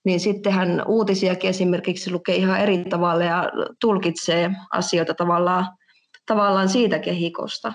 niin 0.04 0.20
sittenhän 0.20 0.82
uutisiakin 0.86 1.50
esimerkiksi 1.50 2.10
lukee 2.10 2.36
ihan 2.36 2.60
eri 2.60 2.84
tavalla 2.84 3.24
ja 3.24 3.50
tulkitsee 3.80 4.50
asioita 4.70 5.14
tavallaan, 5.14 5.66
tavallaan 6.26 6.68
siitä 6.68 6.98
kehikosta. 6.98 7.72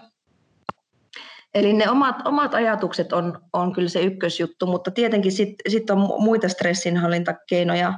Eli 1.54 1.74
ne 1.74 1.90
omat, 1.90 2.16
omat 2.26 2.54
ajatukset 2.54 3.14
on, 3.14 3.42
on 3.54 3.74
kyllä 3.74 3.90
se 3.90 4.02
ykkösjuttu, 4.02 4.66
mutta 4.66 4.92
tietenkin 4.92 5.32
sitten 5.32 5.72
sit 5.72 5.90
on 5.90 5.98
muita 5.98 6.50
stressinhallintakeinoja. 6.50 7.94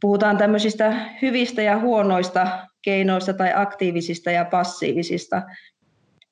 Puhutaan 0.00 0.38
tämmöisistä 0.38 1.10
hyvistä 1.22 1.62
ja 1.62 1.78
huonoista 1.78 2.66
keinoista 2.82 3.34
tai 3.34 3.52
aktiivisista 3.54 4.30
ja 4.30 4.44
passiivisista. 4.44 5.42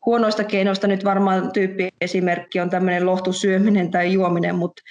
Huonoista 0.06 0.44
keinoista 0.44 0.86
nyt 0.86 1.04
varmaan 1.04 1.52
tyyppi 1.52 1.88
esimerkki 2.00 2.60
on 2.60 2.70
tämmöinen 2.70 3.06
lohtusyöminen 3.06 3.90
tai 3.90 4.12
juominen, 4.12 4.54
mutta 4.54 4.82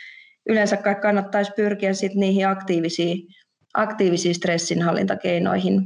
yleensä 0.49 0.77
kai 0.77 0.95
kannattaisi 0.95 1.51
pyrkiä 1.55 1.93
sit 1.93 2.13
niihin 2.15 2.47
aktiivisiin, 2.47 3.27
aktiivisiin 3.73 4.35
stressinhallintakeinoihin. 4.35 5.81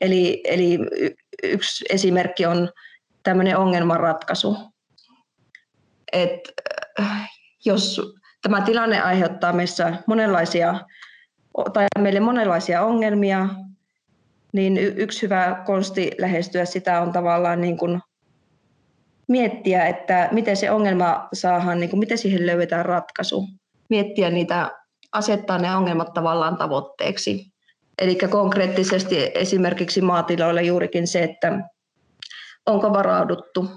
Eli, 0.00 0.40
eli 0.44 0.78
yksi 1.42 1.84
esimerkki 1.90 2.46
on 2.46 2.70
tämmöinen 3.22 3.56
ongelmanratkaisu. 3.56 4.56
Et, 6.12 6.40
jos 7.64 8.00
tämä 8.42 8.60
tilanne 8.60 9.00
aiheuttaa 9.00 9.52
meissä 9.52 9.94
monenlaisia, 10.06 10.80
tai 11.72 11.86
meille 11.98 12.20
monenlaisia 12.20 12.82
ongelmia, 12.82 13.48
niin 14.52 14.76
yksi 14.78 15.22
hyvä 15.22 15.62
konsti 15.66 16.10
lähestyä 16.18 16.64
sitä 16.64 17.00
on 17.00 17.12
tavallaan 17.12 17.60
niin 17.60 17.76
kuin 17.76 18.00
miettiä, 19.28 19.86
että 19.86 20.28
miten 20.32 20.56
se 20.56 20.70
ongelma 20.70 21.28
saadaan, 21.32 21.80
niin 21.80 21.90
kuin 21.90 22.00
miten 22.00 22.18
siihen 22.18 22.46
löydetään 22.46 22.86
ratkaisu. 22.86 23.48
Miettiä 23.90 24.30
niitä, 24.30 24.70
asettaa 25.12 25.58
ne 25.58 25.76
ongelmat 25.76 26.14
tavallaan 26.14 26.56
tavoitteeksi. 26.56 27.52
Eli 27.98 28.14
konkreettisesti 28.14 29.30
esimerkiksi 29.34 30.00
maatiloilla 30.00 30.60
juurikin 30.60 31.06
se, 31.06 31.22
että 31.22 31.60
onko 32.66 32.92
varauduttu, 32.92 33.70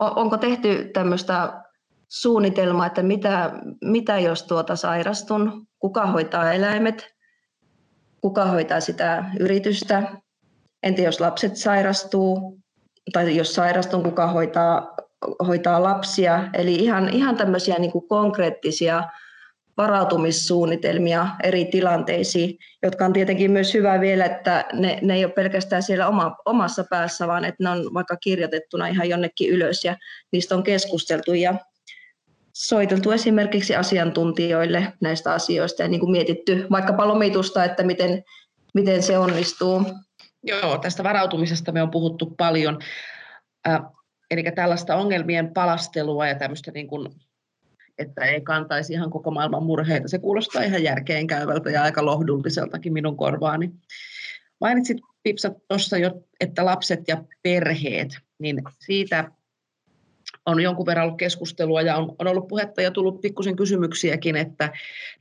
onko 0.00 0.36
tehty 0.36 0.90
tämmöistä 0.92 1.62
suunnitelmaa, 2.08 2.86
että 2.86 3.02
mitä, 3.02 3.50
mitä 3.84 4.18
jos 4.18 4.42
tuota 4.42 4.76
sairastun, 4.76 5.66
kuka 5.78 6.06
hoitaa 6.06 6.52
eläimet, 6.52 7.14
kuka 8.20 8.44
hoitaa 8.44 8.80
sitä 8.80 9.24
yritystä, 9.40 10.02
entä 10.82 11.02
jos 11.02 11.20
lapset 11.20 11.56
sairastuu, 11.56 12.59
tai 13.12 13.36
jos 13.36 13.54
sairastun, 13.54 14.02
kuka 14.02 14.26
hoitaa, 14.26 14.94
hoitaa 15.46 15.82
lapsia. 15.82 16.44
Eli 16.54 16.74
ihan, 16.74 17.08
ihan 17.08 17.36
tämmöisiä 17.36 17.78
niin 17.78 17.92
kuin 17.92 18.08
konkreettisia 18.08 19.04
varautumissuunnitelmia 19.76 21.26
eri 21.42 21.64
tilanteisiin, 21.64 22.58
jotka 22.82 23.04
on 23.04 23.12
tietenkin 23.12 23.50
myös 23.50 23.74
hyvä 23.74 24.00
vielä, 24.00 24.24
että 24.24 24.64
ne, 24.72 24.98
ne 25.02 25.14
ei 25.14 25.24
ole 25.24 25.32
pelkästään 25.32 25.82
siellä 25.82 26.08
oma, 26.08 26.36
omassa 26.44 26.84
päässä, 26.90 27.26
vaan 27.26 27.44
että 27.44 27.64
ne 27.64 27.70
on 27.70 27.94
vaikka 27.94 28.16
kirjoitettuna 28.16 28.86
ihan 28.86 29.08
jonnekin 29.08 29.50
ylös 29.50 29.84
ja 29.84 29.96
niistä 30.32 30.54
on 30.54 30.62
keskusteltu 30.62 31.34
ja 31.34 31.54
soiteltu 32.52 33.10
esimerkiksi 33.10 33.76
asiantuntijoille 33.76 34.92
näistä 35.00 35.32
asioista 35.32 35.82
ja 35.82 35.88
niin 35.88 36.00
kuin 36.00 36.12
mietitty 36.12 36.66
vaikkapa 36.70 37.08
lomitusta, 37.08 37.64
että 37.64 37.82
miten, 37.82 38.24
miten 38.74 39.02
se 39.02 39.18
onnistuu. 39.18 39.82
Joo, 40.42 40.78
tästä 40.78 41.04
varautumisesta 41.04 41.72
me 41.72 41.82
on 41.82 41.90
puhuttu 41.90 42.26
paljon. 42.26 42.78
Äh, 43.68 43.80
eli 44.30 44.42
tällaista 44.54 44.96
ongelmien 44.96 45.52
palastelua 45.52 46.26
ja 46.26 46.34
tämmöistä 46.34 46.70
niin 46.70 46.88
kuin 46.88 47.08
että 48.00 48.24
ei 48.24 48.40
kantaisi 48.40 48.92
ihan 48.92 49.10
koko 49.10 49.30
maailman 49.30 49.62
murheita. 49.62 50.08
Se 50.08 50.18
kuulostaa 50.18 50.62
ihan 50.62 50.82
järkeenkäyvältä 50.82 51.70
ja 51.70 51.82
aika 51.82 52.04
lohdulliseltakin 52.04 52.92
minun 52.92 53.16
korvaani. 53.16 53.70
Mainitsit 54.60 54.98
Pipsa 55.22 55.50
tuossa 55.68 55.98
jo, 55.98 56.22
että 56.40 56.64
lapset 56.64 57.00
ja 57.08 57.24
perheet, 57.42 58.08
niin 58.38 58.62
siitä 58.78 59.30
on 60.50 60.60
jonkun 60.60 60.86
verran 60.86 61.04
ollut 61.04 61.18
keskustelua 61.18 61.82
ja 61.82 61.96
on, 61.96 62.14
on 62.18 62.26
ollut 62.26 62.48
puhetta 62.48 62.82
ja 62.82 62.90
tullut 62.90 63.20
pikkusen 63.20 63.56
kysymyksiäkin, 63.56 64.36
että 64.36 64.72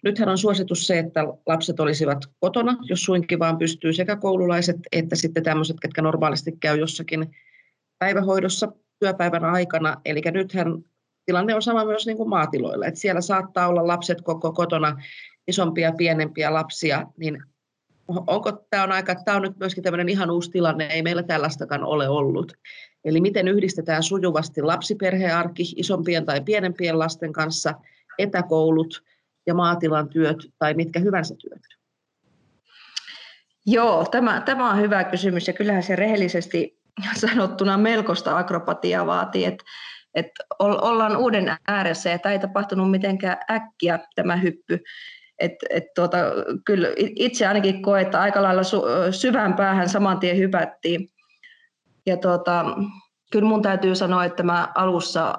nythän 0.03 0.29
on 0.29 0.37
suositus 0.37 0.87
se, 0.87 0.99
että 0.99 1.23
lapset 1.45 1.79
olisivat 1.79 2.17
kotona, 2.39 2.77
jos 2.81 3.03
suinkin 3.03 3.39
vaan 3.39 3.57
pystyy 3.57 3.93
sekä 3.93 4.15
koululaiset 4.15 4.77
että 4.91 5.15
sitten 5.15 5.43
tämmöiset, 5.43 5.77
ketkä 5.79 6.01
normaalisti 6.01 6.51
käy 6.59 6.79
jossakin 6.79 7.35
päivähoidossa 7.99 8.71
työpäivän 8.99 9.45
aikana. 9.45 10.01
Eli 10.05 10.21
nythän 10.31 10.67
tilanne 11.25 11.55
on 11.55 11.61
sama 11.61 11.85
myös 11.85 12.05
niin 12.05 12.17
kuin 12.17 12.29
maatiloilla, 12.29 12.85
että 12.85 12.99
siellä 12.99 13.21
saattaa 13.21 13.67
olla 13.67 13.87
lapset 13.87 14.21
koko 14.21 14.51
kotona, 14.51 14.97
isompia, 15.47 15.91
pienempiä 15.97 16.53
lapsia, 16.53 17.07
niin 17.17 17.43
onko 18.07 18.51
tämä 18.69 18.83
on 18.83 18.91
aika, 18.91 19.15
tämä 19.15 19.37
on 19.37 19.43
nyt 19.43 19.59
myöskin 19.59 19.83
tämmöinen 19.83 20.09
ihan 20.09 20.31
uusi 20.31 20.51
tilanne, 20.51 20.85
ei 20.85 21.01
meillä 21.01 21.23
tällaistakaan 21.23 21.83
ole 21.83 22.09
ollut. 22.09 22.53
Eli 23.05 23.21
miten 23.21 23.47
yhdistetään 23.47 24.03
sujuvasti 24.03 24.61
lapsiperhearki 24.61 25.63
isompien 25.75 26.25
tai 26.25 26.41
pienempien 26.41 26.99
lasten 26.99 27.33
kanssa, 27.33 27.73
etäkoulut 28.17 29.03
ja 29.47 29.53
maatilan 29.53 30.09
työt 30.09 30.37
tai 30.59 30.73
mitkä 30.73 30.99
hyvänsä 30.99 31.35
työt? 31.35 31.61
Joo, 33.65 34.05
tämä, 34.11 34.41
tämä 34.45 34.69
on 34.69 34.81
hyvä 34.81 35.03
kysymys 35.03 35.47
ja 35.47 35.53
kyllähän 35.53 35.83
se 35.83 35.95
rehellisesti 35.95 36.79
sanottuna 37.15 37.77
melkoista 37.77 38.37
akrobatiaa 38.37 39.05
vaatii, 39.05 39.45
että 39.45 39.63
että 40.13 40.43
ollaan 40.59 41.17
uuden 41.17 41.55
ääressä 41.67 42.09
ja 42.09 42.19
tämä 42.19 42.33
ei 42.33 42.39
tapahtunut 42.39 42.91
mitenkään 42.91 43.37
äkkiä 43.51 43.99
tämä 44.15 44.35
hyppy. 44.35 44.79
Et, 45.39 45.51
et 45.69 45.83
tuota, 45.95 46.17
kyllä 46.65 46.87
itse 46.97 47.47
ainakin 47.47 47.81
koen, 47.81 48.01
että 48.01 48.21
aika 48.21 48.43
lailla 48.43 48.61
syvään 49.11 49.53
päähän 49.53 49.89
saman 49.89 50.19
tien 50.19 50.37
hypättiin. 50.37 51.09
Ja 52.09 52.17
tuota, 52.17 52.65
kyllä 53.31 53.47
mun 53.47 53.61
täytyy 53.61 53.95
sanoa, 53.95 54.25
että 54.25 54.43
mä 54.43 54.67
alussa 54.75 55.37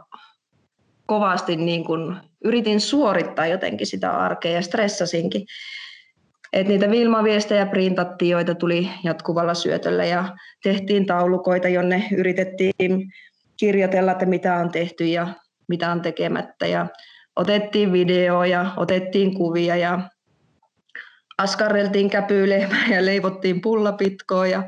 kovasti 1.06 1.56
niin 1.56 1.84
kun 1.84 2.16
yritin 2.44 2.80
suorittaa 2.80 3.46
jotenkin 3.46 3.86
sitä 3.86 4.10
arkea 4.10 4.52
ja 4.52 4.62
stressasinkin. 4.62 5.46
Et 6.52 6.68
niitä 6.68 6.90
Vilma-viestejä 6.90 7.66
printattiin, 7.66 8.30
joita 8.30 8.54
tuli 8.54 8.90
jatkuvalla 9.04 9.54
syötöllä 9.54 10.04
ja 10.04 10.36
tehtiin 10.62 11.06
taulukoita, 11.06 11.68
jonne 11.68 12.08
yritettiin 12.16 13.12
kirjoitella, 13.56 14.12
että 14.12 14.26
mitä 14.26 14.56
on 14.56 14.70
tehty 14.70 15.06
ja 15.06 15.28
mitä 15.68 15.90
on 15.92 16.00
tekemättä. 16.00 16.66
Ja 16.66 16.86
otettiin 17.36 17.92
videoja, 17.92 18.72
otettiin 18.76 19.34
kuvia 19.34 19.76
ja 19.76 20.00
askarreltiin 21.38 22.10
käpylehmää 22.10 22.86
ja 22.88 23.04
leivottiin 23.04 23.60
pullapitkoa 23.60 24.46
ja 24.46 24.62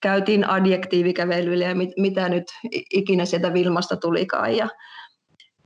käytiin 0.00 0.50
adjektiivikävelyillä 0.50 1.64
ja 1.64 1.74
mit, 1.74 1.90
mitä 1.96 2.28
nyt 2.28 2.44
ikinä 2.92 3.24
sieltä 3.24 3.52
Vilmasta 3.52 3.96
tulikaan. 3.96 4.56
Ja, 4.56 4.68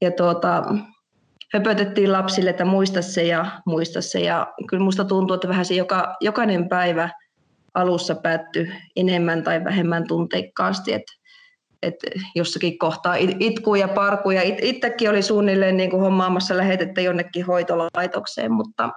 ja 0.00 0.10
tuota, 0.10 0.64
höpötettiin 1.52 2.12
lapsille, 2.12 2.50
että 2.50 2.64
muista 2.64 3.02
se 3.02 3.22
ja 3.22 3.46
muista 3.66 4.00
se. 4.00 4.20
Ja 4.20 4.46
kyllä 4.68 4.84
musta 4.84 5.04
tuntuu, 5.04 5.34
että 5.34 5.48
vähän 5.48 5.64
se 5.64 5.74
joka, 5.74 6.16
jokainen 6.20 6.68
päivä 6.68 7.10
alussa 7.74 8.14
päättyi 8.14 8.72
enemmän 8.96 9.42
tai 9.42 9.64
vähemmän 9.64 10.08
tunteikkaasti. 10.08 10.92
Että 10.92 11.12
että 11.82 12.06
jossakin 12.34 12.78
kohtaa 12.78 13.14
itkuu 13.18 13.74
ja 13.74 13.88
parku 13.88 14.30
ja 14.30 14.42
it, 14.42 14.56
itsekin 14.62 15.10
oli 15.10 15.22
suunnilleen 15.22 15.76
niin 15.76 15.90
kuin 15.90 16.02
hommaamassa 16.02 16.56
lähetettä 16.56 17.00
jonnekin 17.00 17.46
hoitolaitokseen, 17.46 18.52
mutta 18.52 18.90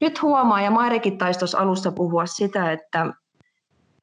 nyt 0.00 0.22
huomaa 0.22 0.62
ja 0.62 0.70
Mairikin 0.70 1.18
taisi 1.18 1.56
alussa 1.56 1.92
puhua 1.92 2.26
sitä, 2.26 2.72
että 2.72 3.06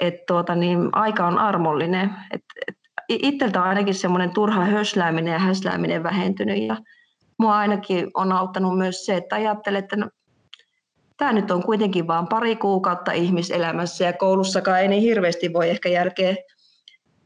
et 0.08 0.26
tuota, 0.28 0.56
niin 0.56 0.90
aika 0.92 1.28
on 1.28 1.38
armollinen. 1.38 2.16
Et, 2.32 2.42
et 2.68 2.78
itseltä 3.10 3.62
on 3.62 3.68
ainakin 3.68 3.96
semmoinen 3.96 4.34
turha 4.34 4.66
höslääminen 4.66 5.34
ja 5.34 5.40
häslääminen 5.40 6.04
vähentynyt 6.04 6.64
ja 6.64 6.78
mua 7.40 7.58
ainakin 7.58 8.12
on 8.14 8.32
auttanut 8.32 8.78
myös 8.78 9.06
se, 9.06 9.16
että 9.16 9.36
ajattelen, 9.36 9.84
että 9.84 9.96
no, 9.96 10.10
tämä 11.18 11.34
nyt 11.34 11.52
on 11.52 11.64
kuitenkin 11.64 12.08
vain 12.08 12.28
pari 12.28 12.56
kuukautta 12.56 13.12
ihmiselämässä 13.12 14.04
ja 14.04 14.14
koulussakaan 14.14 14.82
ei 14.82 14.88
niin 14.88 15.02
hirveästi 15.02 15.54
voi 15.54 15.70
ehkä 15.70 15.90
jälkeen 15.90 16.38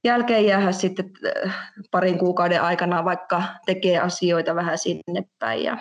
jälkeen 0.03 0.45
jäädä 0.45 0.71
sitten 0.71 1.11
äh, 1.45 1.55
parin 1.91 2.17
kuukauden 2.17 2.61
aikana, 2.61 3.05
vaikka 3.05 3.43
tekee 3.65 3.99
asioita 3.99 4.55
vähän 4.55 4.77
sinne 4.77 5.23
päin. 5.39 5.63
Ja, 5.63 5.77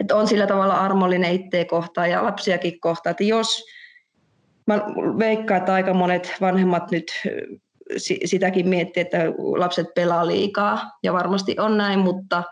että 0.00 0.16
on 0.16 0.28
sillä 0.28 0.46
tavalla 0.46 0.76
armollinen 0.76 1.32
itseä 1.32 1.64
kohtaan 1.64 2.10
ja 2.10 2.24
lapsiakin 2.24 2.80
kohtaan, 2.80 3.10
että 3.10 3.24
jos 3.24 3.64
mä 4.66 4.74
veikkaan, 5.18 5.58
että 5.58 5.74
aika 5.74 5.94
monet 5.94 6.34
vanhemmat 6.40 6.90
nyt 6.90 7.12
sitäkin 8.24 8.68
miettii, 8.68 9.00
että 9.00 9.18
lapset 9.56 9.86
pelaa 9.94 10.26
liikaa 10.26 10.98
ja 11.02 11.12
varmasti 11.12 11.56
on 11.58 11.76
näin, 11.76 11.98
mutta 11.98 12.42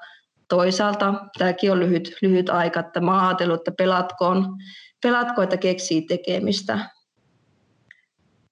toisaalta 0.49 1.15
tämäkin 1.39 1.73
on 1.73 1.81
lyhyt, 1.81 2.17
lyhyt 2.23 2.51
aika, 2.51 2.81
että 2.81 3.01
mä 3.01 3.15
oon 3.15 3.25
ajatellut, 3.25 3.61
että 3.61 3.73
pelatkoon, 3.79 4.57
pelatko, 5.03 5.43
että 5.43 5.57
keksii 5.57 6.03
tekemistä. 6.03 6.79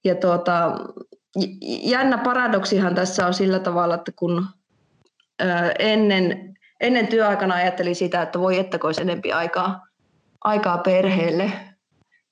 Ja 0.03 0.15
tuota, 0.15 0.77
jännä 1.83 2.17
paradoksihan 2.17 2.95
tässä 2.95 3.27
on 3.27 3.33
sillä 3.33 3.59
tavalla, 3.59 3.95
että 3.95 4.11
kun 4.15 4.47
ennen, 5.79 6.53
ennen 6.79 7.07
työaikana 7.07 7.55
ajattelin 7.55 7.95
sitä, 7.95 8.21
että 8.21 8.39
voi 8.39 8.59
että 8.59 8.77
olisi 8.83 9.01
enempi 9.01 9.31
aikaa, 9.31 9.87
aikaa 10.41 10.77
perheelle 10.77 11.51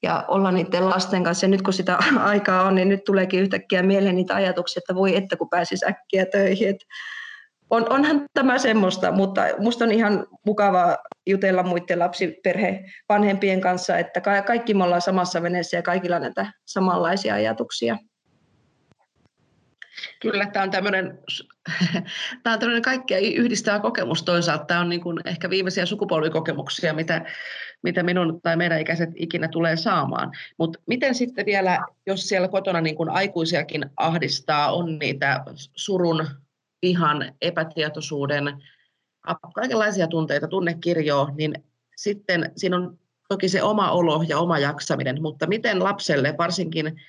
ja 0.04 0.26
olla 0.28 0.52
niiden 0.52 0.90
lasten 0.90 1.24
kanssa. 1.24 1.46
Ja 1.46 1.50
nyt 1.50 1.62
kun 1.62 1.74
sitä 1.74 1.98
aikaa 2.20 2.64
on, 2.64 2.76
niin 2.76 2.90
nyt 2.90 3.04
tuleekin 3.04 3.40
yhtäkkiä 3.40 3.84
mieleen 3.84 4.16
niitä 4.16 4.36
ajatuksia, 4.36 4.80
että 4.80 4.96
voi 4.96 5.16
että 5.16 5.36
kun 5.36 5.50
pääsisi 5.50 5.86
äkkiä 5.86 6.26
töihin. 6.26 6.70
Et 6.70 6.86
on, 7.70 7.90
onhan 7.90 8.26
tämä 8.34 8.58
semmoista, 8.58 9.12
mutta 9.12 9.42
minusta 9.58 9.86
on 9.86 9.92
ihan 9.92 10.28
mukavaa 10.46 10.98
jutella 11.28 11.64
muiden 11.64 12.00
lapsiperhe 12.00 12.86
vanhempien 13.10 13.62
kanssa, 13.62 13.98
että 13.98 14.22
kaikki 14.46 14.74
me 14.74 14.84
ollaan 14.84 15.02
samassa 15.02 15.42
veneessä 15.42 15.78
ja 15.78 15.82
kaikilla 15.82 16.20
näitä 16.20 16.54
samanlaisia 16.66 17.34
ajatuksia. 17.34 17.98
Kyllä, 20.22 20.46
tämä 20.46 20.64
on 20.64 20.72
tämmöinen, 20.72 21.20
tämä 22.44 22.54
on 22.54 22.60
tämmöinen 22.60 22.82
kaikkea 22.82 23.20
yhdistävä 23.20 23.80
kokemus 23.80 24.24
toisaalta. 24.24 24.66
Tämä 24.66 24.80
on 24.80 24.90
niin 24.90 25.02
kuin 25.02 25.20
ehkä 25.26 25.50
viimeisiä 25.50 25.86
sukupolvikokemuksia, 25.86 26.94
mitä, 26.94 27.26
mitä 27.84 28.04
minun 28.04 28.42
tai 28.42 28.58
meidän 28.58 28.82
ikäiset 28.82 29.10
ikinä 29.16 29.48
tulee 29.48 29.76
saamaan. 29.76 30.32
Mutta 30.58 30.80
miten 30.88 31.16
sitten 31.16 31.46
vielä, 31.46 31.80
jos 32.08 32.28
siellä 32.28 32.48
kotona 32.48 32.82
niin 32.82 32.96
kuin 32.96 33.10
aikuisiakin 33.10 33.86
ahdistaa, 33.98 34.74
on 34.74 35.00
niitä 35.00 35.44
surun, 35.76 36.28
vihan, 36.82 37.34
epätietoisuuden, 37.42 38.64
kaikenlaisia 39.54 40.08
tunteita, 40.08 40.48
tunnekirjoa, 40.48 41.30
niin 41.38 41.54
sitten 41.96 42.52
siinä 42.56 42.78
on 42.78 42.98
toki 43.30 43.50
se 43.50 43.64
oma 43.64 43.92
olo 43.92 44.24
ja 44.28 44.40
oma 44.40 44.60
jaksaminen, 44.60 45.22
mutta 45.22 45.48
miten 45.48 45.84
lapselle, 45.84 46.36
varsinkin 46.38 47.02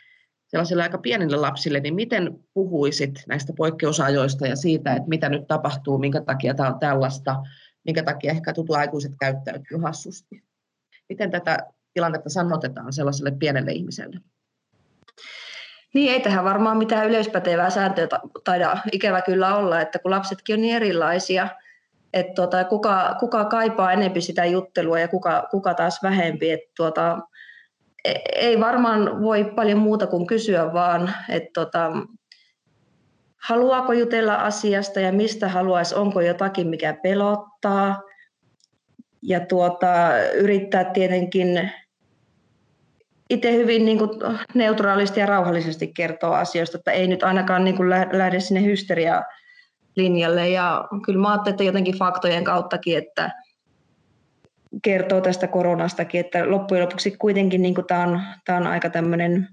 sellaisille 0.46 0.82
aika 0.82 0.98
pienille 0.98 1.36
lapsille, 1.36 1.80
niin 1.80 1.94
miten 1.94 2.38
puhuisit 2.54 3.24
näistä 3.28 3.52
poikkeusajoista 3.56 4.46
ja 4.46 4.56
siitä, 4.56 4.94
että 4.94 5.08
mitä 5.08 5.28
nyt 5.28 5.46
tapahtuu, 5.46 5.98
minkä 5.98 6.20
takia 6.20 6.54
tämä 6.54 6.68
on 6.68 6.78
tällaista, 6.78 7.42
minkä 7.84 8.02
takia 8.02 8.30
ehkä 8.30 8.52
tuttu 8.52 8.74
aikuiset 8.74 9.12
käyttäytyy 9.20 9.78
hassusti? 9.78 10.42
Miten 11.12 11.30
tätä 11.30 11.58
tilannetta 11.94 12.30
sanotetaan 12.30 12.92
sellaiselle 12.92 13.30
pienelle 13.30 13.72
ihmiselle? 13.72 14.20
Niin, 15.94 16.12
ei 16.12 16.20
tähän 16.20 16.44
varmaan 16.44 16.78
mitään 16.78 17.08
yleispätevää 17.08 17.70
sääntöä 17.70 18.08
taida 18.44 18.76
ikävä 18.92 19.22
kyllä 19.22 19.56
olla, 19.56 19.80
että 19.80 19.98
kun 19.98 20.10
lapsetkin 20.10 20.54
on 20.54 20.60
niin 20.60 20.76
erilaisia, 20.76 21.48
että 22.12 22.32
tuota, 22.34 22.64
kuka, 22.64 23.16
kuka 23.20 23.44
kaipaa 23.44 23.92
enemmän 23.92 24.22
sitä 24.22 24.44
juttelua 24.44 24.98
ja 24.98 25.08
kuka, 25.08 25.48
kuka 25.50 25.74
taas 25.74 26.02
vähempi. 26.02 26.50
Että 26.50 26.70
tuota, 26.76 27.18
ei 28.36 28.60
varmaan 28.60 29.22
voi 29.22 29.44
paljon 29.44 29.78
muuta 29.78 30.06
kuin 30.06 30.26
kysyä 30.26 30.72
vaan, 30.72 31.14
että 31.28 31.50
tota, 31.54 31.92
haluaako 33.42 33.92
jutella 33.92 34.34
asiasta 34.34 35.00
ja 35.00 35.12
mistä 35.12 35.48
haluaisi, 35.48 35.94
onko 35.94 36.20
jotakin, 36.20 36.68
mikä 36.68 36.96
pelottaa. 37.02 38.02
Ja 39.22 39.40
tuota, 39.40 39.88
yrittää 40.34 40.84
tietenkin 40.84 41.70
itse 43.30 43.52
hyvin 43.52 43.84
niin 43.84 43.98
kuin 43.98 44.10
neutraalisti 44.54 45.20
ja 45.20 45.26
rauhallisesti 45.26 45.92
kertoa 45.96 46.38
asioista, 46.38 46.78
että 46.78 46.90
ei 46.90 47.06
nyt 47.06 47.22
ainakaan 47.22 47.64
niin 47.64 47.76
kuin 47.76 47.90
lähde 47.90 48.40
sinne 48.40 48.64
hysteria 48.64 49.22
linjalle. 49.96 50.48
Ja 50.48 50.84
kyllä 51.04 51.20
mä 51.20 51.30
ajattelin, 51.30 51.54
että 51.54 51.64
jotenkin 51.64 51.98
faktojen 51.98 52.44
kauttakin, 52.44 52.98
että 52.98 53.30
kertoo 54.82 55.20
tästä 55.20 55.46
koronastakin, 55.46 56.20
että 56.20 56.50
loppujen 56.50 56.84
lopuksi 56.84 57.10
kuitenkin 57.10 57.62
niin 57.62 57.74
tämä 57.86 58.02
on, 58.02 58.20
tämä 58.44 58.58
on 58.58 58.66
aika 58.66 58.90
tämmöinen 58.90 59.48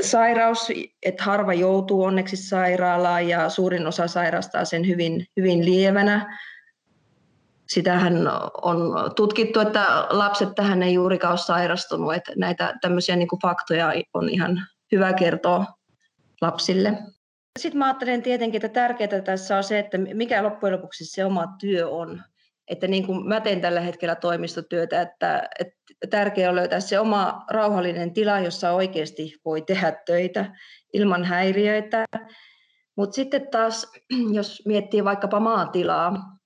sairaus, 0.00 0.72
että 1.02 1.24
harva 1.24 1.54
joutuu 1.54 2.02
onneksi 2.02 2.36
sairaalaan 2.36 3.28
ja 3.28 3.48
suurin 3.48 3.86
osa 3.86 4.06
sairastaa 4.06 4.64
sen 4.64 4.86
hyvin, 4.86 5.26
hyvin 5.36 5.64
lievänä. 5.64 6.38
Sitähän 7.72 8.14
on 8.62 8.92
tutkittu, 9.16 9.60
että 9.60 10.06
lapset 10.10 10.54
tähän 10.54 10.82
ei 10.82 10.94
juurikaan 10.94 11.32
ole 11.32 11.38
sairastunut, 11.38 12.14
että 12.14 12.32
näitä 12.36 12.74
tämmöisiä 12.80 13.16
niin 13.16 13.28
kuin 13.28 13.40
faktoja 13.42 13.92
on 14.14 14.28
ihan 14.28 14.60
hyvä 14.92 15.12
kertoa 15.12 15.64
lapsille. 16.40 16.98
Sitten 17.58 17.78
mä 17.78 17.84
ajattelen 17.84 18.22
tietenkin, 18.22 18.64
että 18.64 18.80
tärkeää 18.80 19.22
tässä 19.24 19.56
on 19.56 19.64
se, 19.64 19.78
että 19.78 19.98
mikä 19.98 20.42
loppujen 20.42 20.74
lopuksi 20.74 21.04
se 21.04 21.24
oma 21.24 21.46
työ 21.60 21.88
on 21.88 22.22
että 22.70 22.86
niin 22.86 23.06
kuin 23.06 23.28
mä 23.28 23.40
teen 23.40 23.60
tällä 23.60 23.80
hetkellä 23.80 24.14
toimistotyötä, 24.14 25.02
että, 25.02 25.48
että 25.58 25.76
tärkeää 26.10 26.50
on 26.50 26.56
löytää 26.56 26.80
se 26.80 27.00
oma 27.00 27.44
rauhallinen 27.50 28.12
tila, 28.12 28.40
jossa 28.40 28.72
oikeasti 28.72 29.34
voi 29.44 29.62
tehdä 29.62 29.92
töitä 30.06 30.56
ilman 30.92 31.24
häiriöitä. 31.24 32.04
Mutta 32.96 33.14
sitten 33.14 33.48
taas, 33.50 33.92
jos 34.32 34.62
miettii 34.66 35.04
vaikkapa 35.04 35.40
maatilaa, 35.40 36.39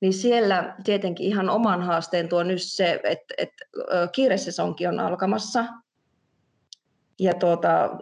niin 0.00 0.12
siellä 0.12 0.74
tietenkin 0.84 1.26
ihan 1.26 1.50
oman 1.50 1.82
haasteen 1.82 2.28
tuo 2.28 2.42
nyt 2.42 2.62
se, 2.62 3.00
että, 3.04 3.34
että 3.38 3.64
kiiresesonkin 4.12 4.88
on 4.88 5.00
alkamassa. 5.00 5.64
Ja 7.18 7.34
tuota, 7.34 7.98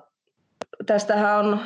tästähän 0.87 1.39
on 1.39 1.61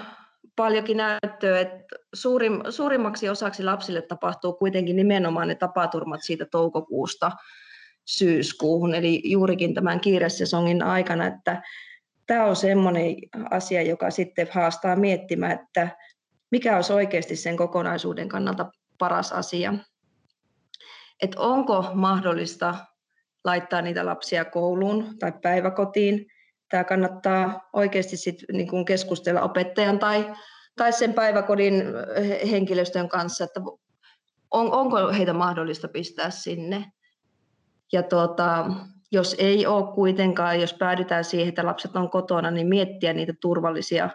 paljonkin 0.56 0.96
näyttöä, 0.96 1.60
että 1.60 1.96
suurim, 2.14 2.60
suurimmaksi 2.70 3.28
osaksi 3.28 3.62
lapsille 3.62 4.02
tapahtuu 4.02 4.52
kuitenkin 4.52 4.96
nimenomaan 4.96 5.48
ne 5.48 5.54
tapaturmat 5.54 6.20
siitä 6.22 6.46
toukokuusta 6.50 7.32
syyskuuhun, 8.04 8.94
eli 8.94 9.22
juurikin 9.24 9.74
tämän 9.74 10.00
kiiresesongin 10.00 10.82
aikana, 10.82 11.26
että 11.26 11.62
tämä 12.26 12.44
on 12.44 12.56
sellainen 12.56 13.16
asia, 13.50 13.82
joka 13.82 14.10
sitten 14.10 14.48
haastaa 14.52 14.96
miettimään, 14.96 15.52
että 15.52 15.88
mikä 16.50 16.76
olisi 16.76 16.92
oikeasti 16.92 17.36
sen 17.36 17.56
kokonaisuuden 17.56 18.28
kannalta 18.28 18.70
paras 18.98 19.32
asia. 19.32 19.74
Että 21.22 21.40
onko 21.40 21.90
mahdollista 21.94 22.74
laittaa 23.44 23.82
niitä 23.82 24.06
lapsia 24.06 24.44
kouluun 24.44 25.18
tai 25.18 25.32
päiväkotiin, 25.42 26.26
tämä 26.68 26.84
kannattaa 26.84 27.68
oikeasti 27.72 28.16
sit 28.16 28.36
niin 28.52 28.84
keskustella 28.84 29.42
opettajan 29.42 29.98
tai, 29.98 30.34
tai 30.76 30.92
sen 30.92 31.14
päiväkodin 31.14 31.84
henkilöstön 32.50 33.08
kanssa, 33.08 33.44
että 33.44 33.60
on, 34.50 34.72
onko 34.72 35.12
heitä 35.12 35.32
mahdollista 35.32 35.88
pistää 35.88 36.30
sinne. 36.30 36.84
Ja 37.92 38.02
tuota, 38.02 38.66
jos 39.12 39.36
ei 39.38 39.66
ole 39.66 39.94
kuitenkaan, 39.94 40.60
jos 40.60 40.74
päädytään 40.74 41.24
siihen, 41.24 41.48
että 41.48 41.66
lapset 41.66 41.96
on 41.96 42.10
kotona, 42.10 42.50
niin 42.50 42.66
miettiä 42.66 43.12
niitä 43.12 43.32
turvallisia, 43.40 44.10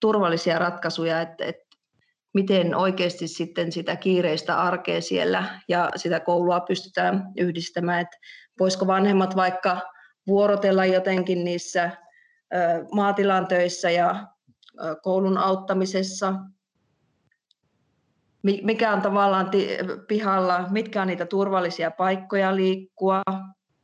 turvallisia 0.00 0.58
ratkaisuja, 0.58 1.20
että, 1.20 1.44
että 1.44 1.61
miten 2.34 2.74
oikeasti 2.74 3.28
sitten 3.28 3.72
sitä 3.72 3.96
kiireistä 3.96 4.60
arkea 4.62 5.00
siellä 5.00 5.60
ja 5.68 5.90
sitä 5.96 6.20
koulua 6.20 6.60
pystytään 6.60 7.24
yhdistämään, 7.36 8.00
että 8.00 8.16
voisiko 8.60 8.86
vanhemmat 8.86 9.36
vaikka 9.36 9.80
vuorotella 10.26 10.84
jotenkin 10.84 11.44
niissä 11.44 11.90
maatilan 12.92 13.46
töissä 13.46 13.90
ja 13.90 14.26
koulun 15.02 15.38
auttamisessa. 15.38 16.34
mikä 18.42 18.92
on 18.92 19.02
tavallaan 19.02 19.50
pihalla, 20.08 20.64
mitkä 20.70 21.02
on 21.02 21.08
niitä 21.08 21.26
turvallisia 21.26 21.90
paikkoja 21.90 22.56
liikkua. 22.56 23.22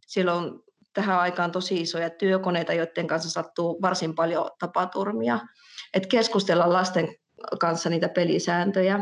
Siellä 0.06 0.34
on 0.34 0.62
tähän 0.92 1.18
aikaan 1.18 1.52
tosi 1.52 1.80
isoja 1.80 2.11
työkoneita, 2.11 2.72
joiden 2.72 3.06
kanssa 3.06 3.30
sattuu 3.30 3.82
varsin 3.82 4.14
paljon 4.14 4.50
tapaturmia. 4.58 5.38
Et 5.94 6.06
keskustella 6.06 6.72
lasten 6.72 7.08
kanssa 7.61 7.90
niitä 7.90 8.09
pelisääntöjä. 8.09 9.01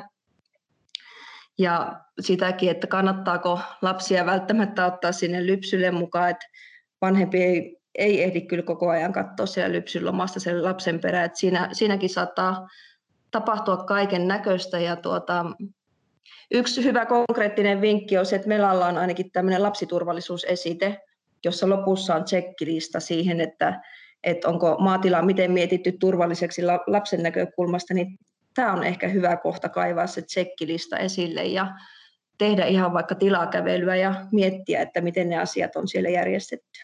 Ja 1.59 2.01
sitäkin, 2.21 2.71
että 2.71 2.87
kannattaako 2.87 3.61
lapsia 3.83 4.27
välttämättä 4.27 4.87
ottaa 4.87 5.13
sinne 5.13 5.47
lypsylle 5.47 5.91
mukaan, 5.91 6.31
että 6.31 6.47
vanhempi 7.01 7.43
ei, 7.43 7.77
ei 7.95 8.23
ehdi 8.23 8.41
kyllä 8.41 8.63
koko 8.63 8.89
ajan 8.89 9.13
katsoa 9.13 9.47
siellä 9.47 9.73
lypsylomasta 9.73 10.41
sen 10.41 10.65
lapsen 10.65 11.01
perään. 11.01 11.25
Että 11.25 11.39
siinä, 11.39 11.69
siinäkin 11.73 12.11
saattaa 12.11 12.69
tapahtua 13.31 13.77
kaiken 13.77 14.29
näköistä. 14.29 14.79
Ja 14.81 14.97
tuota, 14.97 15.45
yksi 16.51 16.85
hyvä 16.85 17.07
konkreettinen 17.07 17.81
vinkki 17.81 18.19
on 18.19 18.27
se, 18.27 18.37
että 18.37 18.49
meillä 18.49 18.71
on 18.71 18.99
ainakin 18.99 19.31
tämmöinen 19.33 19.63
lapsiturvallisuusesite, 19.63 21.01
jossa 21.45 21.69
lopussa 21.69 22.15
on 22.15 22.25
tsekkilista 22.25 23.01
siihen, 23.01 23.41
että, 23.41 23.81
että 24.27 24.49
onko 24.49 24.77
maatila 24.79 25.23
miten 25.23 25.53
mietitty 25.53 25.93
turvalliseksi 25.93 26.63
lapsen 26.87 27.23
näkökulmasta, 27.23 27.95
niin 27.95 28.19
tämä 28.55 28.73
on 28.73 28.85
ehkä 28.85 29.09
hyvä 29.09 29.37
kohta 29.37 29.69
kaivaa 29.69 30.07
se 30.07 30.23
tsekkilista 30.23 30.99
esille 30.99 31.45
ja 31.45 31.67
tehdä 32.39 32.65
ihan 32.67 32.93
vaikka 32.93 33.15
tilakävelyä 33.15 33.97
ja 33.97 34.27
miettiä, 34.33 34.83
että 34.83 35.01
miten 35.01 35.29
ne 35.29 35.39
asiat 35.39 35.77
on 35.77 35.89
siellä 35.89 36.09
järjestetty. 36.09 36.81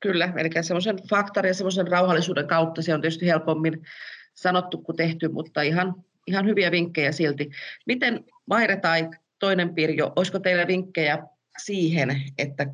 Kyllä, 0.00 0.32
eli 0.36 0.50
semmoisen 0.60 0.96
faktarin 1.10 1.48
ja 1.48 1.54
semmoisen 1.54 1.88
rauhallisuuden 1.88 2.46
kautta 2.46 2.82
se 2.82 2.94
on 2.94 3.00
tietysti 3.00 3.26
helpommin 3.26 3.82
sanottu 4.34 4.78
kuin 4.78 4.96
tehty, 4.96 5.28
mutta 5.28 5.62
ihan, 5.62 5.94
ihan 6.26 6.46
hyviä 6.46 6.70
vinkkejä 6.70 7.12
silti. 7.12 7.50
Miten 7.86 8.24
Maire 8.46 8.76
tai 8.76 9.08
toinen 9.38 9.74
Pirjo, 9.74 10.12
olisiko 10.16 10.38
teillä 10.38 10.66
vinkkejä 10.66 11.18
siihen, 11.58 12.22
että 12.38 12.66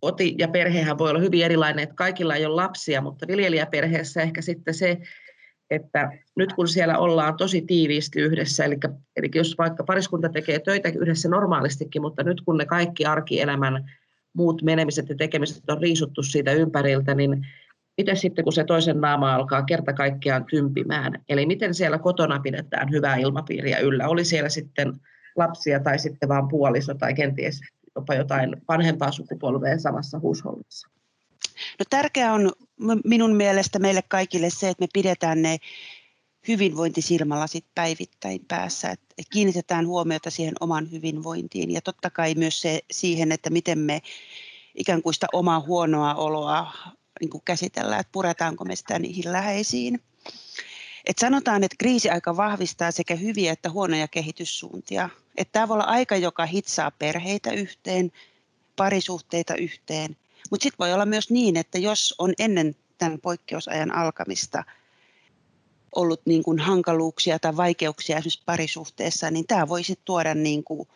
koti 0.00 0.34
ja 0.38 0.48
perhehän 0.48 0.98
voi 0.98 1.10
olla 1.10 1.20
hyvin 1.20 1.44
erilainen, 1.44 1.82
että 1.82 1.94
kaikilla 1.94 2.34
ei 2.34 2.46
ole 2.46 2.54
lapsia, 2.54 3.00
mutta 3.00 3.26
viljelijäperheessä 3.26 4.22
ehkä 4.22 4.42
sitten 4.42 4.74
se, 4.74 4.98
että 5.70 6.10
nyt 6.36 6.52
kun 6.52 6.68
siellä 6.68 6.98
ollaan 6.98 7.36
tosi 7.36 7.62
tiiviisti 7.62 8.20
yhdessä, 8.20 8.64
eli, 8.64 8.76
eli 9.16 9.28
jos 9.34 9.54
vaikka 9.58 9.84
pariskunta 9.84 10.28
tekee 10.28 10.58
töitä 10.58 10.88
yhdessä 10.88 11.28
normaalistikin, 11.28 12.02
mutta 12.02 12.22
nyt 12.22 12.40
kun 12.40 12.56
ne 12.56 12.64
kaikki 12.64 13.06
arkielämän 13.06 13.90
muut 14.32 14.62
menemiset 14.62 15.08
ja 15.08 15.14
tekemiset 15.14 15.70
on 15.70 15.82
riisuttu 15.82 16.22
siitä 16.22 16.52
ympäriltä, 16.52 17.14
niin 17.14 17.46
miten 17.98 18.16
sitten 18.16 18.44
kun 18.44 18.52
se 18.52 18.64
toisen 18.64 19.00
naama 19.00 19.34
alkaa 19.34 19.62
kerta 19.62 19.92
kaikkiaan 19.92 20.44
tympimään, 20.44 21.12
eli 21.28 21.46
miten 21.46 21.74
siellä 21.74 21.98
kotona 21.98 22.40
pidetään 22.40 22.90
hyvää 22.90 23.16
ilmapiiriä 23.16 23.78
yllä, 23.78 24.08
oli 24.08 24.24
siellä 24.24 24.48
sitten 24.48 24.92
lapsia 25.36 25.80
tai 25.80 25.98
sitten 25.98 26.28
vaan 26.28 26.48
puoliso 26.48 26.94
tai 26.94 27.14
kenties 27.14 27.60
jopa 27.96 28.14
jotain 28.14 28.56
vanhempaa 28.68 29.12
sukupolvea 29.12 29.78
samassa 29.78 30.18
huushollissa? 30.18 30.88
No 31.78 31.84
tärkeää 31.90 32.34
on 32.34 32.52
minun 33.04 33.34
mielestä 33.36 33.78
meille 33.78 34.02
kaikille 34.08 34.50
se, 34.50 34.68
että 34.68 34.82
me 34.82 34.88
pidetään 34.92 35.42
ne 35.42 35.58
hyvinvointisilmälasit 36.48 37.64
päivittäin 37.74 38.44
päässä, 38.48 38.90
että 38.90 39.22
kiinnitetään 39.32 39.86
huomiota 39.86 40.30
siihen 40.30 40.54
oman 40.60 40.90
hyvinvointiin 40.90 41.70
ja 41.70 41.82
totta 41.82 42.10
kai 42.10 42.34
myös 42.34 42.60
se, 42.60 42.80
siihen, 42.90 43.32
että 43.32 43.50
miten 43.50 43.78
me 43.78 44.02
ikään 44.74 45.02
kuin 45.02 45.14
sitä 45.14 45.26
omaa 45.32 45.60
huonoa 45.60 46.14
oloa 46.14 46.72
niin 47.20 47.30
kuin 47.30 47.42
käsitellään, 47.44 48.00
että 48.00 48.12
puretaanko 48.12 48.64
me 48.64 48.76
sitä 48.76 48.98
niihin 48.98 49.32
läheisiin. 49.32 50.02
Et 51.06 51.18
sanotaan, 51.18 51.64
että 51.64 51.76
kriisiaika 51.78 52.36
vahvistaa 52.36 52.90
sekä 52.90 53.14
hyviä 53.14 53.52
että 53.52 53.70
huonoja 53.70 54.08
kehityssuuntia. 54.08 55.08
Että 55.36 55.52
tämä 55.52 55.68
voi 55.68 55.74
olla 55.74 55.84
aika, 55.84 56.16
joka 56.16 56.46
hitsaa 56.46 56.90
perheitä 56.90 57.50
yhteen, 57.50 58.12
parisuhteita 58.76 59.54
yhteen. 59.54 60.16
Mutta 60.50 60.62
sitten 60.64 60.78
voi 60.78 60.92
olla 60.92 61.06
myös 61.06 61.30
niin, 61.30 61.56
että 61.56 61.78
jos 61.78 62.14
on 62.18 62.34
ennen 62.38 62.76
tämän 62.98 63.18
poikkeusajan 63.20 63.94
alkamista 63.94 64.64
ollut 65.96 66.20
niin 66.26 66.42
kuin 66.42 66.58
hankaluuksia 66.58 67.38
tai 67.38 67.56
vaikeuksia 67.56 68.16
esimerkiksi 68.16 68.42
parisuhteessa, 68.46 69.30
niin 69.30 69.46
tämä 69.46 69.68
voi 69.68 69.84
sitten 69.84 70.04
tuoda 70.04 70.34
niin 70.34 70.64
kuin, 70.64 70.88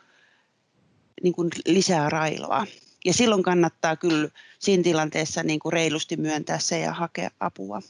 niin 1.23 1.35
kuin 1.35 1.51
lisää 1.67 2.11
railoa. 2.11 2.67
Ja 3.05 3.13
silloin 3.13 3.43
kannattaa 3.43 3.97
kyllä 3.97 4.29
siinä 4.59 4.83
tilanteessa 4.83 5.43
niin 5.43 5.61
kuin 5.61 5.73
reilusti 5.73 6.17
myöntää 6.17 6.59
se 6.59 6.81
ja 6.81 6.93
hakea 6.93 7.31
apua. 7.41 7.81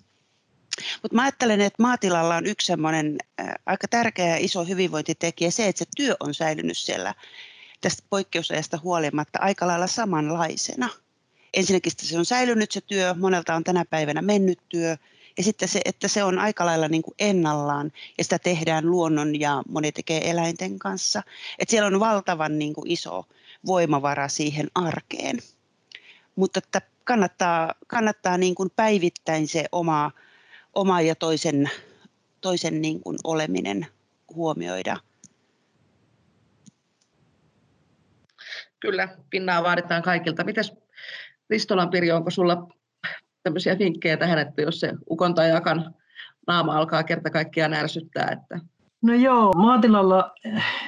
Mutta 1.02 1.14
mä 1.14 1.22
ajattelen, 1.22 1.60
että 1.60 1.82
maatilalla 1.82 2.36
on 2.36 2.46
yksi 2.46 2.66
semmoinen 2.66 3.18
aika 3.66 3.88
tärkeä 3.88 4.26
ja 4.26 4.36
iso 4.36 4.64
hyvinvointitekijä 4.64 5.50
se, 5.50 5.68
että 5.68 5.78
se 5.78 5.90
työ 5.96 6.16
on 6.20 6.34
säilynyt 6.34 6.78
siellä 6.78 7.14
tästä 7.80 8.02
poikkeusajasta 8.10 8.78
huolimatta 8.82 9.38
aika 9.42 9.66
lailla 9.66 9.86
samanlaisena. 9.86 10.88
Ensinnäkin 11.54 11.92
se 11.96 12.18
on 12.18 12.24
säilynyt 12.24 12.72
se 12.72 12.80
työ, 12.80 13.14
monelta 13.14 13.54
on 13.54 13.64
tänä 13.64 13.84
päivänä 13.84 14.22
mennyt 14.22 14.58
työ, 14.68 14.96
ja 15.36 15.44
sitten 15.44 15.68
se, 15.68 15.80
että 15.84 16.08
se 16.08 16.24
on 16.24 16.38
aika 16.38 16.66
lailla 16.66 16.88
niin 16.88 17.02
kuin 17.02 17.14
ennallaan 17.18 17.92
ja 18.18 18.24
sitä 18.24 18.38
tehdään 18.38 18.90
luonnon 18.90 19.40
ja 19.40 19.62
moni 19.68 19.92
tekee 19.92 20.30
eläinten 20.30 20.78
kanssa. 20.78 21.22
Että 21.58 21.70
siellä 21.70 21.86
on 21.86 22.00
valtavan 22.00 22.58
niin 22.58 22.74
kuin 22.74 22.90
iso 22.90 23.24
voimavara 23.66 24.28
siihen 24.28 24.68
arkeen. 24.74 25.38
Mutta 26.36 26.58
että 26.58 26.82
kannattaa, 27.04 27.74
kannattaa 27.86 28.38
niin 28.38 28.54
kuin 28.54 28.70
päivittäin 28.76 29.48
se 29.48 29.64
oma 29.72 30.10
oma 30.74 31.00
ja 31.00 31.14
toisen, 31.14 31.70
toisen 32.40 32.82
niin 32.82 33.00
kuin 33.00 33.16
oleminen 33.24 33.86
huomioida. 34.34 34.96
Kyllä, 38.80 39.08
pinnaa 39.30 39.62
vaaditaan 39.62 40.02
kaikilta. 40.02 40.44
Mites 40.44 40.72
Ristolan 41.50 41.90
Pirjo, 41.90 42.16
onko 42.16 42.30
sulla 42.30 42.68
tämmöisiä 43.42 43.78
vinkkejä 43.78 44.16
tähän, 44.16 44.38
että 44.38 44.62
jos 44.62 44.80
se 44.80 44.92
ukon 45.10 45.34
tai 45.34 45.52
akan 45.52 45.94
naama 46.46 46.76
alkaa 46.76 47.02
kerta 47.02 47.30
kaikkiaan 47.30 47.74
ärsyttää? 47.74 48.28
Että... 48.32 48.60
No 49.02 49.14
joo, 49.14 49.52
maatilalla, 49.52 50.32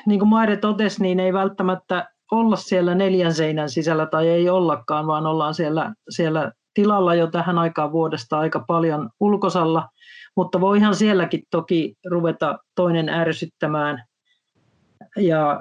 niin 0.06 0.18
kuin 0.18 0.28
Maire 0.28 0.56
totesi, 0.56 1.02
niin 1.02 1.20
ei 1.20 1.32
välttämättä 1.32 2.08
olla 2.30 2.56
siellä 2.56 2.94
neljän 2.94 3.34
seinän 3.34 3.70
sisällä 3.70 4.06
tai 4.06 4.28
ei 4.28 4.48
ollakaan, 4.48 5.06
vaan 5.06 5.26
ollaan 5.26 5.54
siellä, 5.54 5.94
siellä 6.08 6.52
tilalla 6.74 7.14
jo 7.14 7.26
tähän 7.26 7.58
aikaan 7.58 7.92
vuodesta 7.92 8.38
aika 8.38 8.64
paljon 8.66 9.10
ulkosalla, 9.20 9.88
mutta 10.36 10.60
voihan 10.60 10.94
sielläkin 10.94 11.42
toki 11.50 11.94
ruveta 12.10 12.58
toinen 12.74 13.08
ärsyttämään. 13.08 14.04
Ja 15.16 15.60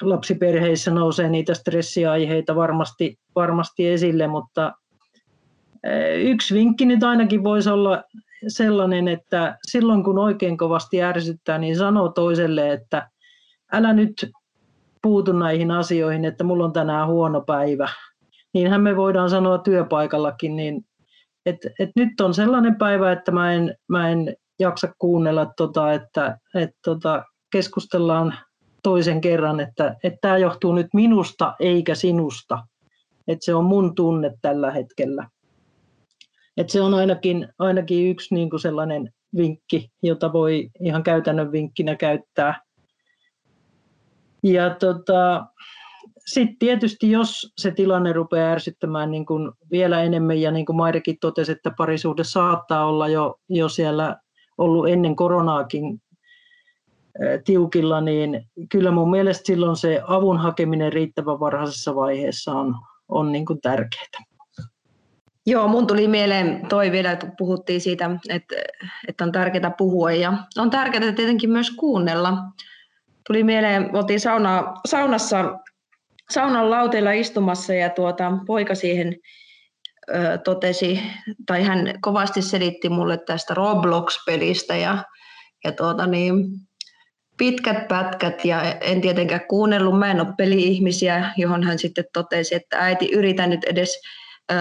lapsiperheissä 0.00 0.90
nousee 0.90 1.28
niitä 1.28 1.54
stressiaiheita 1.54 2.56
varmasti, 2.56 3.16
varmasti 3.34 3.88
esille, 3.88 4.26
mutta 4.26 4.72
eh, 5.84 6.30
yksi 6.30 6.54
vinkki 6.54 6.86
nyt 6.86 7.02
ainakin 7.02 7.44
voisi 7.44 7.70
olla 7.70 8.02
sellainen, 8.48 9.08
että 9.08 9.58
silloin 9.62 10.04
kun 10.04 10.18
oikein 10.18 10.56
kovasti 10.56 11.02
ärsyttää, 11.02 11.58
niin 11.58 11.76
sanoo 11.76 12.08
toiselle, 12.08 12.72
että 12.72 13.10
älä 13.72 13.92
nyt 13.92 14.30
puutu 15.02 15.32
näihin 15.32 15.70
asioihin, 15.70 16.24
että 16.24 16.44
mulla 16.44 16.64
on 16.64 16.72
tänään 16.72 17.08
huono 17.08 17.40
päivä 17.40 17.88
niinhän 18.54 18.82
me 18.82 18.96
voidaan 18.96 19.30
sanoa 19.30 19.58
työpaikallakin, 19.58 20.56
niin 20.56 20.86
että 21.46 21.70
et 21.78 21.90
nyt 21.96 22.20
on 22.20 22.34
sellainen 22.34 22.76
päivä, 22.76 23.12
että 23.12 23.32
mä 23.32 23.52
en, 23.52 23.76
mä 23.88 24.08
en 24.08 24.36
jaksa 24.58 24.94
kuunnella, 24.98 25.46
tota, 25.56 25.92
että 25.92 26.38
et 26.54 26.70
tota, 26.84 27.24
keskustellaan 27.52 28.34
toisen 28.82 29.20
kerran, 29.20 29.60
että 29.60 29.96
että 30.04 30.18
tämä 30.20 30.38
johtuu 30.38 30.74
nyt 30.74 30.86
minusta 30.94 31.54
eikä 31.60 31.94
sinusta. 31.94 32.66
Että 33.28 33.44
se 33.44 33.54
on 33.54 33.64
mun 33.64 33.94
tunne 33.94 34.34
tällä 34.42 34.70
hetkellä. 34.70 35.28
Et 36.56 36.70
se 36.70 36.80
on 36.80 36.94
ainakin, 36.94 37.48
ainakin 37.58 38.10
yksi 38.10 38.34
niin 38.34 38.50
kuin 38.50 38.60
sellainen 38.60 39.10
vinkki, 39.36 39.90
jota 40.02 40.32
voi 40.32 40.70
ihan 40.80 41.02
käytännön 41.02 41.52
vinkkinä 41.52 41.96
käyttää. 41.96 42.60
Ja 44.42 44.74
tota, 44.74 45.46
sitten 46.26 46.58
tietysti, 46.58 47.10
jos 47.10 47.52
se 47.58 47.70
tilanne 47.70 48.12
rupeaa 48.12 48.52
ärsyttämään 48.52 49.10
niin 49.10 49.26
kuin 49.26 49.52
vielä 49.70 50.02
enemmän, 50.02 50.40
ja 50.40 50.50
niin 50.50 50.66
kuin 50.66 50.76
Mairekin 50.76 51.16
totesi, 51.20 51.52
että 51.52 51.70
parisuhde 51.78 52.24
saattaa 52.24 52.86
olla 52.86 53.08
jo, 53.08 53.34
jo 53.48 53.68
siellä 53.68 54.16
ollut 54.58 54.88
ennen 54.88 55.16
koronaakin 55.16 56.02
tiukilla, 57.44 58.00
niin 58.00 58.46
kyllä 58.68 58.90
mun 58.90 59.10
mielestä 59.10 59.46
silloin 59.46 59.76
se 59.76 60.02
avun 60.06 60.38
hakeminen 60.38 60.92
riittävän 60.92 61.40
varhaisessa 61.40 61.94
vaiheessa 61.94 62.52
on, 62.52 62.74
on 63.08 63.32
niin 63.32 63.46
kuin 63.46 63.60
tärkeää. 63.60 64.24
Joo, 65.46 65.68
mun 65.68 65.86
tuli 65.86 66.08
mieleen 66.08 66.66
toi 66.68 66.92
vielä, 66.92 67.12
että 67.12 67.32
puhuttiin 67.38 67.80
siitä, 67.80 68.10
että, 68.28 68.54
että 69.08 69.24
on 69.24 69.32
tärkeää 69.32 69.70
puhua 69.78 70.12
ja 70.12 70.32
on 70.58 70.70
tärkeää 70.70 71.12
tietenkin 71.12 71.50
myös 71.50 71.70
kuunnella. 71.70 72.32
Tuli 73.26 73.44
mieleen, 73.44 73.96
oltiin 73.96 74.20
sauna, 74.20 74.74
saunassa 74.88 75.58
saunan 76.30 76.70
lauteilla 76.70 77.12
istumassa 77.12 77.74
ja 77.74 77.90
tuota, 77.90 78.32
poika 78.46 78.74
siihen 78.74 79.16
ö, 80.14 80.38
totesi, 80.38 81.00
tai 81.46 81.62
hän 81.62 81.94
kovasti 82.00 82.42
selitti 82.42 82.88
mulle 82.88 83.18
tästä 83.18 83.54
Roblox-pelistä 83.54 84.76
ja, 84.76 85.04
ja 85.64 85.72
tuota, 85.72 86.06
niin, 86.06 86.34
pitkät 87.36 87.88
pätkät 87.88 88.44
ja 88.44 88.62
en 88.62 89.00
tietenkään 89.00 89.46
kuunnellut. 89.48 89.98
Mä 89.98 90.10
en 90.10 90.20
ole 90.20 90.34
peli-ihmisiä, 90.38 91.32
johon 91.36 91.62
hän 91.62 91.78
sitten 91.78 92.04
totesi, 92.12 92.54
että 92.54 92.78
äiti 92.78 93.08
yritä 93.12 93.46
nyt 93.46 93.64
edes 93.64 94.00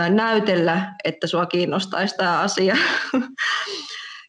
näytellä, 0.09 0.93
että 1.03 1.27
sua 1.27 1.45
kiinnostaisi 1.45 2.15
tämä 2.17 2.39
asia. 2.39 2.75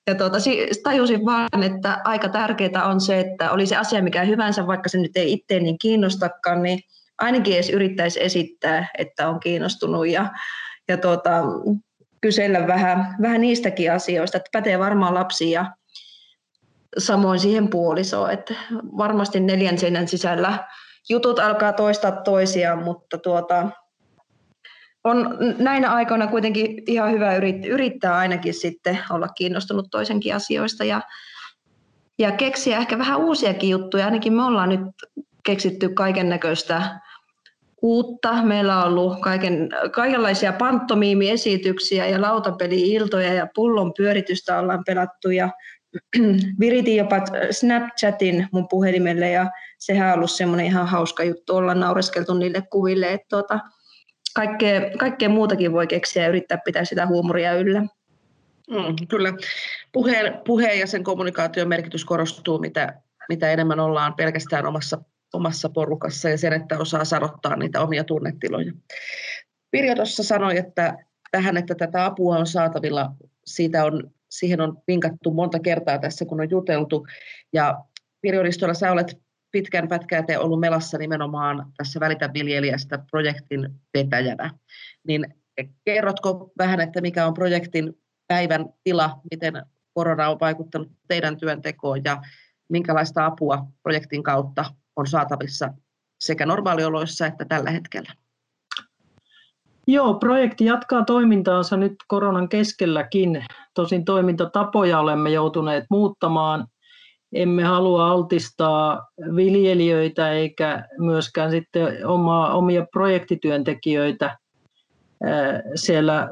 Ja 0.07 0.15
tuota, 0.15 0.39
tajusin 0.83 1.25
vaan, 1.25 1.63
että 1.63 2.01
aika 2.05 2.29
tärkeää 2.29 2.85
on 2.85 3.01
se, 3.01 3.21
että 3.21 3.51
oli 3.51 3.67
se 3.67 3.77
asia 3.77 4.03
mikä 4.03 4.25
hyvänsä, 4.25 4.67
vaikka 4.67 4.89
se 4.89 4.99
nyt 4.99 5.17
ei 5.17 5.33
itse 5.33 5.61
niin 5.61 5.79
kiinnostakaan, 5.79 6.63
niin 6.63 6.81
ainakin 7.19 7.55
edes 7.55 7.71
yrittäisi 7.71 8.23
esittää, 8.23 8.89
että 8.99 9.29
on 9.29 9.41
kiinnostunut 9.41 10.09
ja, 10.09 10.31
ja 10.89 10.97
tuota, 10.97 11.43
kysellä 12.21 12.67
vähän, 12.67 13.17
vähän 13.23 13.41
niistäkin 13.41 13.93
asioista, 13.93 14.37
että 14.37 14.49
pätee 14.53 14.79
varmaan 14.79 15.15
lapsia 15.15 15.61
ja 15.61 15.73
samoin 16.99 17.41
siihen 17.41 17.69
puolisoon, 17.71 18.31
että 18.31 18.55
varmasti 18.97 19.41
neljän 19.41 19.79
seinän 19.79 20.09
sisällä 20.09 20.69
jutut 21.09 21.39
alkaa 21.39 21.73
toistaa 21.73 22.13
toisiaan, 22.13 22.83
mutta 22.83 23.19
tuota, 23.19 23.71
on 25.05 25.39
näinä 25.59 25.93
aikoina 25.93 26.27
kuitenkin 26.27 26.83
ihan 26.87 27.13
hyvä 27.13 27.37
yrittää 27.67 28.17
ainakin 28.17 28.55
sitten 28.55 28.99
olla 29.11 29.29
kiinnostunut 29.29 29.87
toisenkin 29.91 30.35
asioista 30.35 30.85
ja, 30.85 31.01
ja 32.19 32.33
keksiä 32.33 32.79
ehkä 32.79 32.99
vähän 32.99 33.21
uusiakin 33.21 33.71
juttuja. 33.71 34.05
Ainakin 34.05 34.33
me 34.33 34.45
ollaan 34.45 34.69
nyt 34.69 34.81
keksitty 35.45 35.89
kaiken 35.89 36.29
näköistä 36.29 37.01
uutta. 37.83 38.43
Meillä 38.43 38.79
on 38.79 38.93
ollut 38.93 39.21
kaiken, 39.21 39.69
kaikenlaisia 39.93 40.53
pantomiimiesityksiä 40.53 42.07
ja 42.07 42.21
lautapeli-iltoja 42.21 43.35
ja 43.35 43.47
pullon 43.55 43.93
pyöritystä 43.97 44.59
ollaan 44.59 44.85
pelattu 44.87 45.31
ja 45.31 45.51
viritin 46.61 46.97
jopa 46.97 47.17
Snapchatin 47.51 48.49
mun 48.53 48.69
puhelimelle 48.69 49.31
ja 49.31 49.51
sehän 49.79 50.09
on 50.09 50.15
ollut 50.15 50.31
semmoinen 50.31 50.67
ihan 50.67 50.89
hauska 50.89 51.25
juttu 51.25 51.57
olla 51.57 51.75
naureskeltu 51.75 52.35
niille 52.35 52.63
kuville, 52.71 53.13
että 53.13 53.27
tuota, 53.29 53.61
kaikkea, 54.35 54.81
kaikkea 54.99 55.29
muutakin 55.29 55.73
voi 55.73 55.87
keksiä 55.87 56.23
ja 56.23 56.29
yrittää 56.29 56.59
pitää 56.65 56.85
sitä 56.85 57.07
huumoria 57.07 57.53
yllä. 57.53 57.81
Mm, 58.71 59.07
kyllä. 59.09 59.33
Puheen, 59.93 60.41
puheen 60.45 60.81
ja 60.81 60.87
sen 60.87 61.05
kommunikaation 61.05 61.69
merkitys 61.69 62.05
korostuu, 62.05 62.59
mitä, 62.59 62.95
mitä 63.29 63.51
enemmän 63.51 63.81
ollaan 63.81 64.15
pelkästään 64.15 64.67
omassa, 64.67 64.99
omassa 65.35 65.69
porukassa 65.69 66.29
ja 66.29 66.39
sen, 66.39 66.53
että 66.53 66.79
osaa 66.79 67.05
sanottaa 67.05 67.57
niitä 67.57 67.81
omia 67.81 68.05
tunnetiloja. 68.05 68.73
Pirjo 69.71 69.95
tuossa 69.95 70.23
sanoi, 70.23 70.59
että 70.59 70.97
tähän, 71.31 71.57
että 71.57 71.75
tätä 71.75 72.05
apua 72.05 72.39
on 72.39 72.47
saatavilla, 72.47 73.11
siitä 73.45 73.85
on, 73.85 74.11
siihen 74.31 74.61
on 74.61 74.83
vinkattu 74.87 75.31
monta 75.31 75.59
kertaa 75.59 75.99
tässä, 75.99 76.25
kun 76.25 76.41
on 76.41 76.51
juteltu. 76.51 77.07
Ja 77.53 77.85
Pirjo 78.21 78.43
sä 78.73 78.93
olet 78.93 79.19
pitkän 79.51 79.89
pätkää 79.89 80.23
te 80.23 80.39
ollut 80.39 80.61
melassa 80.61 80.99
nimenomaan 80.99 81.73
tässä 81.77 82.01
Välitä 82.01 82.33
viljelijästä 82.33 82.99
projektin 83.11 83.69
vetäjänä. 83.95 84.51
Niin 85.07 85.35
kerrotko 85.85 86.53
vähän, 86.59 86.81
että 86.81 87.01
mikä 87.01 87.27
on 87.27 87.35
projektin 87.35 87.99
päivän 88.27 88.67
tila, 88.85 89.21
miten 89.31 89.63
korona 89.95 90.29
on 90.29 90.41
vaikuttanut 90.41 90.93
teidän 91.09 91.37
työntekoon 91.37 92.01
ja 92.05 92.23
minkälaista 92.69 93.27
apua 93.27 93.67
projektin 93.83 94.23
kautta 94.23 94.65
on 94.97 95.07
saatavissa 95.07 95.69
sekä 96.21 96.47
normaalioloissa 96.47 97.27
että 97.27 97.45
tällä 97.45 97.71
hetkellä? 97.71 98.13
Joo, 99.87 100.15
projekti 100.15 100.65
jatkaa 100.65 101.05
toimintaansa 101.05 101.77
nyt 101.77 101.95
koronan 102.09 102.49
keskelläkin. 102.49 103.45
Tosin 103.75 104.05
toimintatapoja 104.05 105.01
olemme 105.01 105.31
joutuneet 105.31 105.85
muuttamaan 105.91 106.67
emme 107.35 107.65
halua 107.65 108.11
altistaa 108.11 109.09
viljelijöitä 109.37 110.33
eikä 110.33 110.89
myöskään 110.99 111.51
sitten 111.51 112.07
oma, 112.07 112.49
omia 112.53 112.87
projektityöntekijöitä 112.93 114.39
siellä 115.75 116.29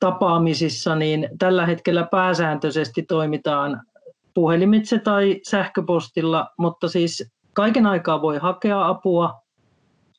tapaamisissa, 0.00 0.94
niin 0.94 1.28
tällä 1.38 1.66
hetkellä 1.66 2.08
pääsääntöisesti 2.10 3.02
toimitaan 3.02 3.82
puhelimitse 4.34 4.98
tai 4.98 5.40
sähköpostilla, 5.48 6.48
mutta 6.58 6.88
siis 6.88 7.32
kaiken 7.54 7.86
aikaa 7.86 8.22
voi 8.22 8.38
hakea 8.38 8.88
apua 8.88 9.42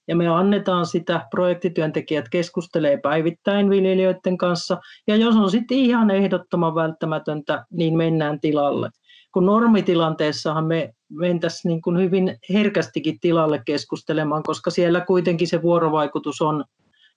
ja 0.07 0.15
me 0.15 0.27
annetaan 0.27 0.85
sitä, 0.85 1.27
projektityöntekijät 1.31 2.29
keskustelee 2.29 2.97
päivittäin 2.97 3.69
viljelijöiden 3.69 4.37
kanssa 4.37 4.77
ja 5.07 5.15
jos 5.15 5.35
on 5.35 5.51
sitten 5.51 5.77
ihan 5.77 6.11
ehdottoman 6.11 6.75
välttämätöntä, 6.75 7.65
niin 7.71 7.97
mennään 7.97 8.39
tilalle. 8.39 8.89
Kun 9.31 9.45
normitilanteessahan 9.45 10.65
me 10.65 10.93
mentäisiin 11.09 11.69
niin 11.69 11.81
kuin 11.81 11.97
hyvin 11.97 12.37
herkästikin 12.49 13.19
tilalle 13.19 13.61
keskustelemaan, 13.65 14.43
koska 14.43 14.71
siellä 14.71 15.01
kuitenkin 15.01 15.47
se 15.47 15.61
vuorovaikutus 15.61 16.41
on, 16.41 16.63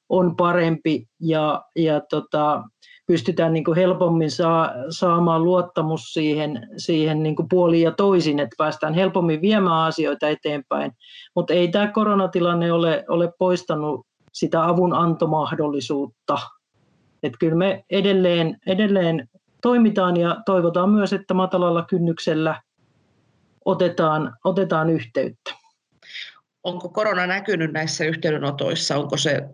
on 0.08 0.36
parempi 0.36 1.08
ja, 1.20 1.62
ja 1.76 2.00
tota, 2.00 2.62
pystytään 3.06 3.52
niin 3.52 3.64
kuin 3.64 3.76
helpommin 3.76 4.30
saa, 4.30 4.70
saamaan 4.90 5.44
luottamus 5.44 6.12
siihen, 6.12 6.68
siihen 6.76 7.22
niin 7.22 7.36
kuin 7.36 7.48
puoliin 7.48 7.82
ja 7.82 7.92
toisin, 7.92 8.40
että 8.40 8.54
päästään 8.58 8.94
helpommin 8.94 9.40
viemään 9.40 9.86
asioita 9.86 10.28
eteenpäin. 10.28 10.92
Mutta 11.34 11.54
ei 11.54 11.68
tämä 11.68 11.86
koronatilanne 11.86 12.72
ole, 12.72 13.04
ole 13.08 13.32
poistanut 13.38 14.06
sitä 14.32 14.68
avun 14.68 14.94
antomahdollisuutta. 14.94 16.38
Että 17.22 17.38
kyllä 17.40 17.56
me 17.56 17.84
edelleen, 17.90 18.56
edelleen 18.66 19.28
toimitaan 19.62 20.16
ja 20.16 20.36
toivotaan 20.46 20.90
myös, 20.90 21.12
että 21.12 21.34
matalalla 21.34 21.82
kynnyksellä 21.82 22.62
otetaan, 23.64 24.36
otetaan 24.44 24.90
yhteyttä. 24.90 25.54
Onko 26.64 26.88
korona 26.88 27.26
näkynyt 27.26 27.72
näissä 27.72 28.04
yhteydenotoissa? 28.04 28.96
Onko 28.96 29.16
se 29.16 29.48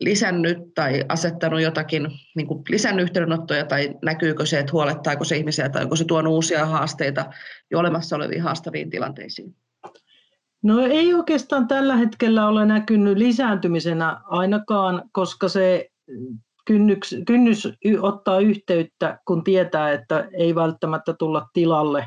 lisännyt 0.00 0.58
tai 0.74 1.04
asettanut 1.08 1.60
jotakin, 1.60 2.08
niin 2.36 2.46
kuin 2.46 2.62
lisännyt 2.68 3.02
yhteydenottoja 3.02 3.64
tai 3.64 3.94
näkyykö 4.02 4.46
se, 4.46 4.58
että 4.58 4.72
huolettaako 4.72 5.24
se 5.24 5.36
ihmisiä 5.36 5.68
tai 5.68 5.82
onko 5.82 5.96
se 5.96 6.04
tuonut 6.04 6.32
uusia 6.32 6.66
haasteita 6.66 7.26
jo 7.70 7.78
olemassa 7.78 8.16
oleviin 8.16 8.42
haastaviin 8.42 8.90
tilanteisiin? 8.90 9.54
No 10.62 10.86
ei 10.86 11.14
oikeastaan 11.14 11.68
tällä 11.68 11.96
hetkellä 11.96 12.48
ole 12.48 12.66
näkynyt 12.66 13.18
lisääntymisenä 13.18 14.20
ainakaan, 14.24 15.02
koska 15.12 15.48
se 15.48 15.90
kynnyks, 16.64 17.16
kynnys 17.26 17.68
ottaa 18.00 18.40
yhteyttä, 18.40 19.18
kun 19.26 19.44
tietää, 19.44 19.92
että 19.92 20.28
ei 20.32 20.54
välttämättä 20.54 21.14
tulla 21.18 21.48
tilalle, 21.52 22.06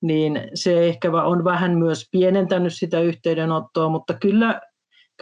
niin 0.00 0.40
se 0.54 0.86
ehkä 0.86 1.10
on 1.10 1.44
vähän 1.44 1.78
myös 1.78 2.08
pienentänyt 2.10 2.74
sitä 2.74 3.00
yhteydenottoa, 3.00 3.88
mutta 3.88 4.14
kyllä, 4.14 4.60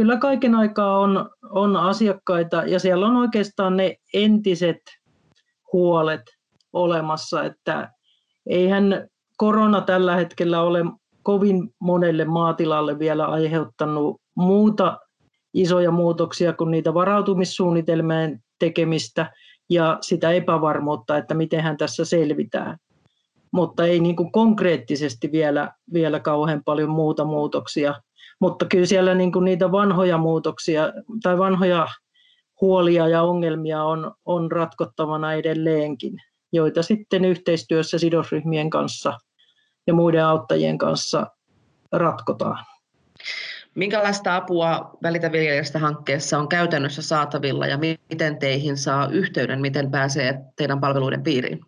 kyllä 0.02 0.16
kaiken 0.16 0.54
aikaa 0.54 0.98
on, 0.98 1.30
on 1.50 1.76
asiakkaita 1.76 2.62
ja 2.62 2.78
siellä 2.78 3.06
on 3.06 3.16
oikeastaan 3.16 3.76
ne 3.76 3.96
entiset 4.14 4.78
huolet 5.72 6.22
olemassa, 6.72 7.44
että 7.44 7.92
eihän 8.46 9.08
korona 9.36 9.80
tällä 9.80 10.16
hetkellä 10.16 10.62
ole 10.62 10.84
kovin 11.22 11.74
monelle 11.78 12.24
maatilalle 12.24 12.98
vielä 12.98 13.26
aiheuttanut 13.26 14.20
muuta 14.34 14.98
isoja 15.54 15.90
muutoksia 15.90 16.52
kuin 16.52 16.70
niitä 16.70 16.94
varautumissuunnitelmien 16.94 18.40
tekemistä 18.58 19.32
ja 19.70 19.98
sitä 20.00 20.30
epävarmuutta, 20.30 21.16
että 21.16 21.34
miten 21.34 21.60
hän 21.60 21.76
tässä 21.76 22.04
selvitään. 22.04 22.76
Mutta 23.52 23.86
ei 23.86 24.00
niin 24.00 24.16
kuin 24.16 24.32
konkreettisesti 24.32 25.32
vielä, 25.32 25.72
vielä 25.92 26.20
kauhean 26.20 26.62
paljon 26.64 26.90
muuta 26.90 27.24
muutoksia. 27.24 27.94
Mutta 28.42 28.66
kyllä 28.66 28.86
siellä 28.86 29.14
niin 29.14 29.32
kuin 29.32 29.44
niitä 29.44 29.72
vanhoja 29.72 30.18
muutoksia 30.18 30.92
tai 31.22 31.38
vanhoja 31.38 31.86
huolia 32.60 33.08
ja 33.08 33.22
ongelmia 33.22 33.82
on, 33.84 34.12
on 34.24 34.52
ratkottavana 34.52 35.32
edelleenkin, 35.32 36.22
joita 36.52 36.82
sitten 36.82 37.24
yhteistyössä 37.24 37.98
sidosryhmien 37.98 38.70
kanssa 38.70 39.18
ja 39.86 39.94
muiden 39.94 40.24
auttajien 40.24 40.78
kanssa 40.78 41.26
ratkotaan. 41.92 42.64
Minkälaista 43.74 44.36
apua 44.36 44.90
Välitä 45.02 45.32
viljelijästä 45.32 45.78
hankkeessa 45.78 46.38
on 46.38 46.48
käytännössä 46.48 47.02
saatavilla 47.02 47.66
ja 47.66 47.78
miten 48.10 48.38
teihin 48.38 48.76
saa 48.76 49.08
yhteyden, 49.08 49.60
miten 49.60 49.90
pääsee 49.90 50.38
teidän 50.56 50.80
palveluiden 50.80 51.22
piiriin? 51.22 51.60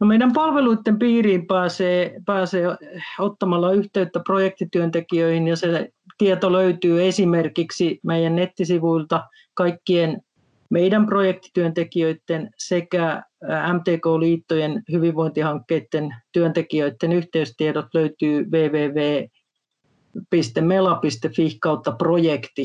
No 0.00 0.06
meidän 0.06 0.32
palveluiden 0.32 0.98
piiriin 0.98 1.46
pääsee, 1.46 2.20
pääsee 2.26 2.66
ottamalla 3.18 3.72
yhteyttä 3.72 4.20
projektityöntekijöihin 4.20 5.48
ja 5.48 5.56
se 5.56 5.92
tieto 6.18 6.52
löytyy 6.52 7.06
esimerkiksi 7.06 8.00
meidän 8.02 8.36
nettisivuilta 8.36 9.24
kaikkien 9.54 10.22
meidän 10.70 11.06
projektityöntekijöiden 11.06 12.50
sekä 12.58 13.22
MTK-liittojen 13.72 14.82
hyvinvointihankkeiden 14.92 16.14
työntekijöiden 16.32 17.12
yhteystiedot 17.12 17.86
löytyy 17.94 18.44
www 18.44 19.24
mela.fi 20.60 21.58
kautta 21.60 21.92
projekti, 21.92 22.64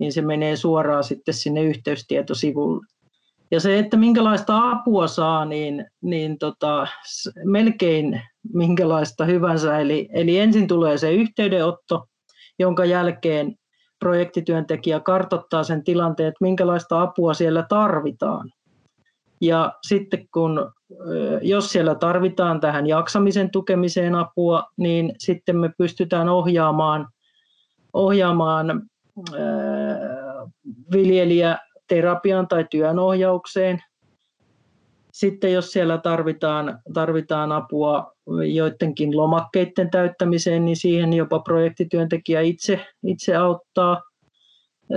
niin 0.00 0.12
se 0.12 0.22
menee 0.22 0.56
suoraan 0.56 1.04
sitten 1.04 1.34
sinne 1.34 1.62
yhteystietosivulle. 1.62 2.86
Ja 3.50 3.60
se, 3.60 3.78
että 3.78 3.96
minkälaista 3.96 4.70
apua 4.70 5.06
saa, 5.06 5.44
niin, 5.44 5.86
niin 6.02 6.38
tota, 6.38 6.86
melkein 7.44 8.22
minkälaista 8.54 9.24
hyvänsä. 9.24 9.78
Eli, 9.78 10.08
eli 10.12 10.38
ensin 10.38 10.68
tulee 10.68 10.98
se 10.98 11.12
yhteydenotto, 11.12 12.06
jonka 12.58 12.84
jälkeen 12.84 13.54
projektityöntekijä 13.98 15.00
kartottaa 15.00 15.62
sen 15.62 15.84
tilanteen, 15.84 16.28
että 16.28 16.44
minkälaista 16.44 17.02
apua 17.02 17.34
siellä 17.34 17.66
tarvitaan. 17.68 18.50
Ja 19.40 19.72
sitten 19.86 20.28
kun, 20.34 20.72
jos 21.42 21.72
siellä 21.72 21.94
tarvitaan 21.94 22.60
tähän 22.60 22.86
jaksamisen 22.86 23.50
tukemiseen 23.50 24.14
apua, 24.14 24.64
niin 24.76 25.12
sitten 25.18 25.56
me 25.56 25.70
pystytään 25.78 26.28
ohjaamaan, 26.28 27.08
ohjaamaan 27.92 28.82
viljelijä 30.92 31.58
terapiaan 31.88 32.48
tai 32.48 32.66
työnohjaukseen. 32.70 33.82
Sitten 35.12 35.52
jos 35.52 35.72
siellä 35.72 35.98
tarvitaan, 35.98 36.78
tarvitaan 36.94 37.52
apua 37.52 38.12
joidenkin 38.54 39.16
lomakkeiden 39.16 39.90
täyttämiseen, 39.90 40.64
niin 40.64 40.76
siihen 40.76 41.12
jopa 41.12 41.38
projektityöntekijä 41.38 42.40
itse, 42.40 42.86
itse 43.06 43.36
auttaa. 43.36 44.02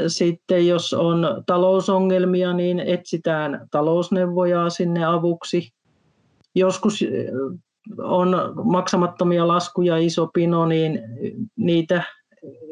Sitten 0.08 0.68
jos 0.68 0.94
on 0.94 1.44
talousongelmia, 1.46 2.54
niin 2.54 2.80
etsitään 2.80 3.68
talousneuvojaa 3.72 4.70
sinne 4.70 5.06
avuksi. 5.06 5.74
Joskus 6.56 7.06
on 7.98 8.36
maksamattomia 8.64 9.48
laskuja 9.48 9.98
iso 9.98 10.28
pino, 10.34 10.66
niin 10.66 11.02
niitä 11.56 12.04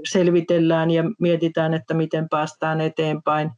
selvitellään 0.09 0.91
ja 0.91 1.03
mietitään, 1.19 1.73
että 1.73 1.93
miten 1.93 2.29
päästään 2.29 2.81
eteenpäin. 2.81 3.51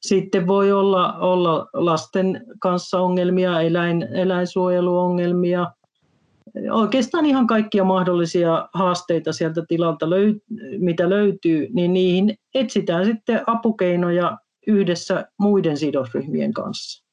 Sitten 0.00 0.46
voi 0.46 0.72
olla, 0.72 1.12
olla 1.12 1.68
lasten 1.72 2.44
kanssa 2.60 3.00
ongelmia, 3.00 3.60
eläin, 3.60 4.02
eläinsuojeluongelmia, 4.02 5.66
oikeastaan 6.70 7.26
ihan 7.26 7.46
kaikkia 7.46 7.84
mahdollisia 7.84 8.68
haasteita 8.72 9.32
sieltä 9.32 9.62
tilalta, 9.68 10.06
mitä 10.78 11.10
löytyy, 11.10 11.68
niin 11.72 11.92
niihin 11.92 12.38
etsitään 12.54 13.04
sitten 13.04 13.40
apukeinoja 13.46 14.38
yhdessä 14.66 15.28
muiden 15.38 15.76
sidosryhmien 15.76 16.52
kanssa. 16.52 17.04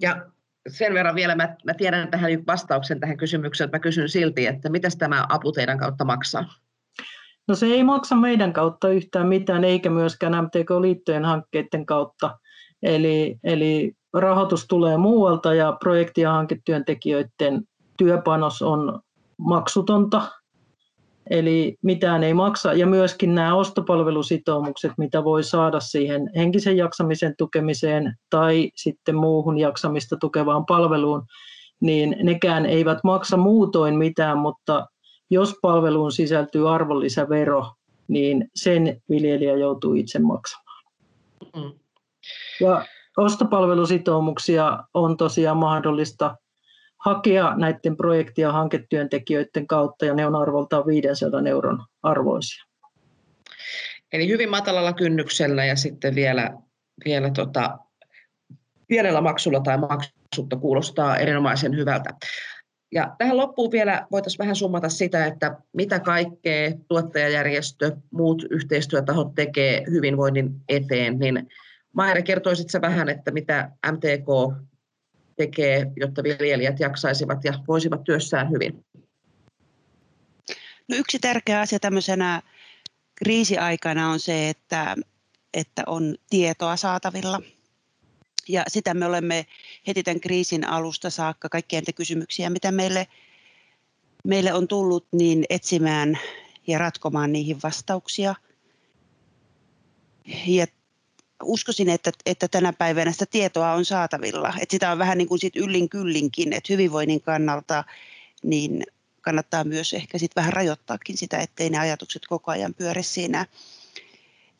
Ja 0.00 0.26
sen 0.68 0.94
verran 0.94 1.14
vielä, 1.14 1.34
mä, 1.34 1.56
mä 1.64 1.74
tiedän 1.74 2.10
tähän 2.10 2.30
vastauksen 2.46 3.00
tähän 3.00 3.16
kysymykseen, 3.16 3.66
että 3.66 3.76
mä 3.76 3.80
kysyn 3.80 4.08
silti, 4.08 4.46
että 4.46 4.68
mitä 4.68 4.88
tämä 4.98 5.26
apu 5.28 5.52
teidän 5.52 5.78
kautta 5.78 6.04
maksaa? 6.04 6.44
No 7.48 7.54
se 7.54 7.66
ei 7.66 7.84
maksa 7.84 8.16
meidän 8.16 8.52
kautta 8.52 8.88
yhtään 8.88 9.28
mitään, 9.28 9.64
eikä 9.64 9.90
myöskään 9.90 10.44
MTK-liittojen 10.44 11.24
hankkeiden 11.24 11.86
kautta. 11.86 12.38
Eli, 12.82 13.38
eli 13.44 13.92
rahoitus 14.12 14.66
tulee 14.68 14.96
muualta 14.96 15.54
ja 15.54 15.76
projekti- 15.80 16.20
ja 16.20 16.32
hanketyöntekijöiden 16.32 17.62
työpanos 17.98 18.62
on 18.62 19.00
maksutonta, 19.38 20.22
eli 21.30 21.76
mitään 21.82 22.22
ei 22.22 22.34
maksa. 22.34 22.72
Ja 22.72 22.86
myöskin 22.86 23.34
nämä 23.34 23.54
ostopalvelusitoumukset, 23.54 24.92
mitä 24.98 25.24
voi 25.24 25.44
saada 25.44 25.80
siihen 25.80 26.30
henkisen 26.36 26.76
jaksamisen 26.76 27.34
tukemiseen 27.38 28.14
tai 28.30 28.70
sitten 28.76 29.16
muuhun 29.16 29.58
jaksamista 29.58 30.16
tukevaan 30.20 30.66
palveluun, 30.66 31.22
niin 31.80 32.16
nekään 32.22 32.66
eivät 32.66 32.98
maksa 33.04 33.36
muutoin 33.36 33.98
mitään, 33.98 34.38
mutta 34.38 34.86
jos 35.30 35.54
palveluun 35.62 36.12
sisältyy 36.12 36.74
arvonlisävero, 36.74 37.72
niin 38.08 38.50
sen 38.54 39.02
viljelijä 39.10 39.56
joutuu 39.56 39.94
itse 39.94 40.18
maksamaan. 40.18 40.84
Mm. 41.56 41.72
Ja 42.60 42.86
ostopalvelusitoumuksia 43.16 44.78
on 44.94 45.16
tosiaan 45.16 45.56
mahdollista 45.56 46.36
hakea 47.04 47.56
näiden 47.56 47.96
projekti- 47.96 48.40
ja 48.40 48.52
hanketyöntekijöiden 48.52 49.66
kautta, 49.66 50.04
ja 50.04 50.14
ne 50.14 50.26
on 50.26 50.36
arvoltaan 50.36 50.86
500 50.86 51.40
euron 51.48 51.84
arvoisia. 52.02 52.64
Eli 54.12 54.28
hyvin 54.28 54.50
matalalla 54.50 54.92
kynnyksellä 54.92 55.64
ja 55.64 55.76
sitten 55.76 56.14
vielä, 56.14 56.50
vielä 57.04 57.30
tota, 57.30 57.78
pienellä 58.86 59.20
maksulla 59.20 59.60
tai 59.60 59.78
maksutta 59.78 60.56
kuulostaa 60.56 61.16
erinomaisen 61.16 61.76
hyvältä. 61.76 62.10
Ja 62.92 63.14
tähän 63.18 63.36
loppuun 63.36 63.72
vielä 63.72 64.06
voitaisiin 64.10 64.38
vähän 64.38 64.56
summata 64.56 64.88
sitä, 64.88 65.26
että 65.26 65.56
mitä 65.72 66.00
kaikkea 66.00 66.72
tuottajajärjestö, 66.88 67.96
muut 68.10 68.46
yhteistyötahot 68.50 69.34
tekee 69.34 69.84
hyvinvoinnin 69.90 70.60
eteen, 70.68 71.18
niin 71.18 71.48
Maire, 71.92 72.22
kertoisit 72.22 72.70
sä 72.70 72.80
vähän, 72.80 73.08
että 73.08 73.30
mitä 73.30 73.70
MTK 73.92 74.58
tekee, 75.36 75.86
jotta 75.96 76.22
viljelijät 76.22 76.80
jaksaisivat 76.80 77.44
ja 77.44 77.52
voisivat 77.68 78.04
työssään 78.04 78.50
hyvin? 78.50 78.84
No 80.88 80.96
yksi 80.96 81.18
tärkeä 81.18 81.60
asia 81.60 81.78
tämmöisenä 81.78 82.42
kriisiaikana 83.14 84.10
on 84.10 84.20
se, 84.20 84.48
että, 84.48 84.96
että 85.54 85.82
on 85.86 86.14
tietoa 86.30 86.76
saatavilla. 86.76 87.42
Ja 88.48 88.64
sitä 88.68 88.94
me 88.94 89.06
olemme 89.06 89.46
heti 89.86 90.02
tämän 90.02 90.20
kriisin 90.20 90.64
alusta 90.64 91.10
saakka 91.10 91.48
kaikkia 91.48 91.80
niitä 91.80 91.92
kysymyksiä, 91.92 92.50
mitä 92.50 92.72
meille, 92.72 93.06
meille 94.24 94.52
on 94.52 94.68
tullut, 94.68 95.06
niin 95.12 95.44
etsimään 95.50 96.18
ja 96.66 96.78
ratkomaan 96.78 97.32
niihin 97.32 97.58
vastauksia. 97.62 98.34
Ja 100.46 100.66
uskoisin, 101.42 101.88
että, 101.88 102.10
että 102.26 102.48
tänä 102.48 102.72
päivänä 102.72 103.12
sitä 103.12 103.26
tietoa 103.26 103.72
on 103.72 103.84
saatavilla. 103.84 104.48
Että 104.48 104.74
sitä 104.74 104.92
on 104.92 104.98
vähän 104.98 105.18
niin 105.18 105.28
kuin 105.28 105.38
sit 105.38 105.56
yllin 105.56 105.88
kyllinkin, 105.88 106.52
että 106.52 106.72
hyvinvoinnin 106.72 107.20
kannalta 107.20 107.84
niin 108.42 108.86
kannattaa 109.20 109.64
myös 109.64 109.92
ehkä 109.92 110.18
sit 110.18 110.36
vähän 110.36 110.52
rajoittaakin 110.52 111.16
sitä, 111.16 111.38
ettei 111.38 111.70
ne 111.70 111.78
ajatukset 111.78 112.22
koko 112.26 112.50
ajan 112.50 112.74
pyöri 112.74 113.02
siinä, 113.02 113.46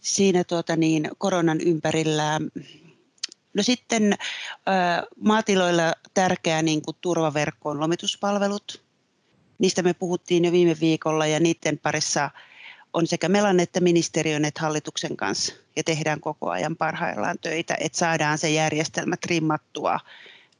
siinä 0.01 0.45
tuota 0.45 0.77
niin, 0.77 1.11
koronan 1.19 1.61
ympärillä. 1.61 2.41
No 3.57 3.63
sitten 3.63 4.15
maatiloilla 5.21 5.93
tärkeä 6.15 6.63
niin 6.63 6.83
kuin 6.83 6.97
turvaverkko 7.01 7.71
on 7.71 7.81
lomituspalvelut. 7.81 8.85
Niistä 9.59 9.83
me 9.83 9.95
puhuttiin 9.95 10.45
jo 10.45 10.53
viime 10.53 10.77
viikolla 10.81 11.27
ja 11.27 11.41
niiden 11.41 11.79
parissa 11.79 12.31
on 12.93 13.07
sekä 13.07 13.29
Melan 13.29 13.61
että 13.61 13.81
ministeriön 13.81 14.45
että 14.45 14.61
hallituksen 14.61 15.17
kanssa 15.17 15.55
ja 15.77 15.85
tehdään 15.85 16.21
koko 16.21 16.51
ajan 16.51 16.77
parhaillaan 16.77 17.39
töitä, 17.41 17.77
että 17.81 17.99
saadaan 17.99 18.39
se 18.39 18.51
järjestelmä 18.51 19.17
trimmattua 19.17 20.01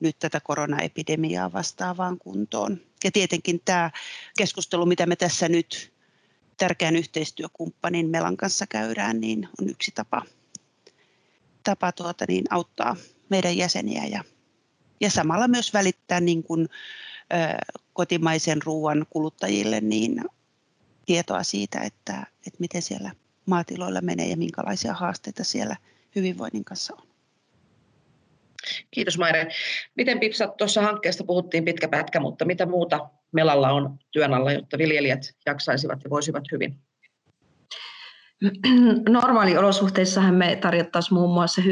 nyt 0.01 0.19
tätä 0.19 0.41
koronaepidemiaa 0.41 1.53
vastaavaan 1.53 2.19
kuntoon. 2.19 2.81
Ja 3.05 3.13
tietenkin 3.13 3.61
tämä 3.65 3.91
keskustelu, 4.39 4.87
mitä 4.87 5.07
me 5.07 5.17
tässä 5.17 5.49
nyt 5.49 5.93
tärkeän 6.57 6.97
yhteistyökumppanin 6.97 8.11
Melan 8.11 8.37
kanssa 8.37 8.67
käydään, 8.67 9.21
niin 9.21 9.49
on 9.61 9.69
yksi 9.69 9.93
tapa, 9.95 10.23
tapa 11.67 11.93
tuota, 11.93 12.25
niin 12.29 12.45
auttaa 12.51 12.97
meidän 13.29 13.57
jäseniä 13.57 14.05
ja, 14.05 14.25
ja 15.01 15.11
samalla 15.11 15.49
myös 15.49 15.75
välittää 15.75 16.21
niin 16.21 16.43
kuin, 16.43 16.69
ö, 17.33 17.37
kotimaisen 17.93 18.63
ruoan 18.63 19.07
kuluttajille 19.11 19.81
niin 19.81 20.25
tietoa 21.07 21.43
siitä, 21.43 21.81
että, 21.81 22.27
että 22.47 22.57
miten 22.59 22.83
siellä 22.83 23.11
maatiloilla 23.47 24.01
menee 24.01 24.27
ja 24.27 24.37
minkälaisia 24.37 24.95
haasteita 24.95 25.45
siellä 25.45 25.77
hyvinvoinnin 26.17 26.65
kanssa 26.65 26.95
on. 26.95 27.07
Kiitos 28.91 29.19
Maire. 29.19 29.49
Miten 29.97 30.21
Pipsa, 30.21 30.49
tuossa 30.49 30.83
hankkeesta 30.83 31.25
puhuttiin 31.25 31.65
pitkä 31.65 31.89
pätkä, 31.89 32.21
mutta 32.21 32.45
mitä 32.45 32.67
muuta 32.67 33.09
Melalla 33.33 33.73
on 33.73 33.99
työn 34.11 34.35
alla, 34.35 34.53
jotta 34.53 34.79
viljelijät 34.79 35.35
jaksaisivat 35.47 36.05
ja 36.05 36.11
voisivat 36.11 36.45
hyvin? 36.53 36.79
Normaaliolosuhteissahan 39.09 40.35
me 40.35 40.57
tarjottaisiin 40.57 41.19
muun 41.19 41.35
muassa 41.35 41.63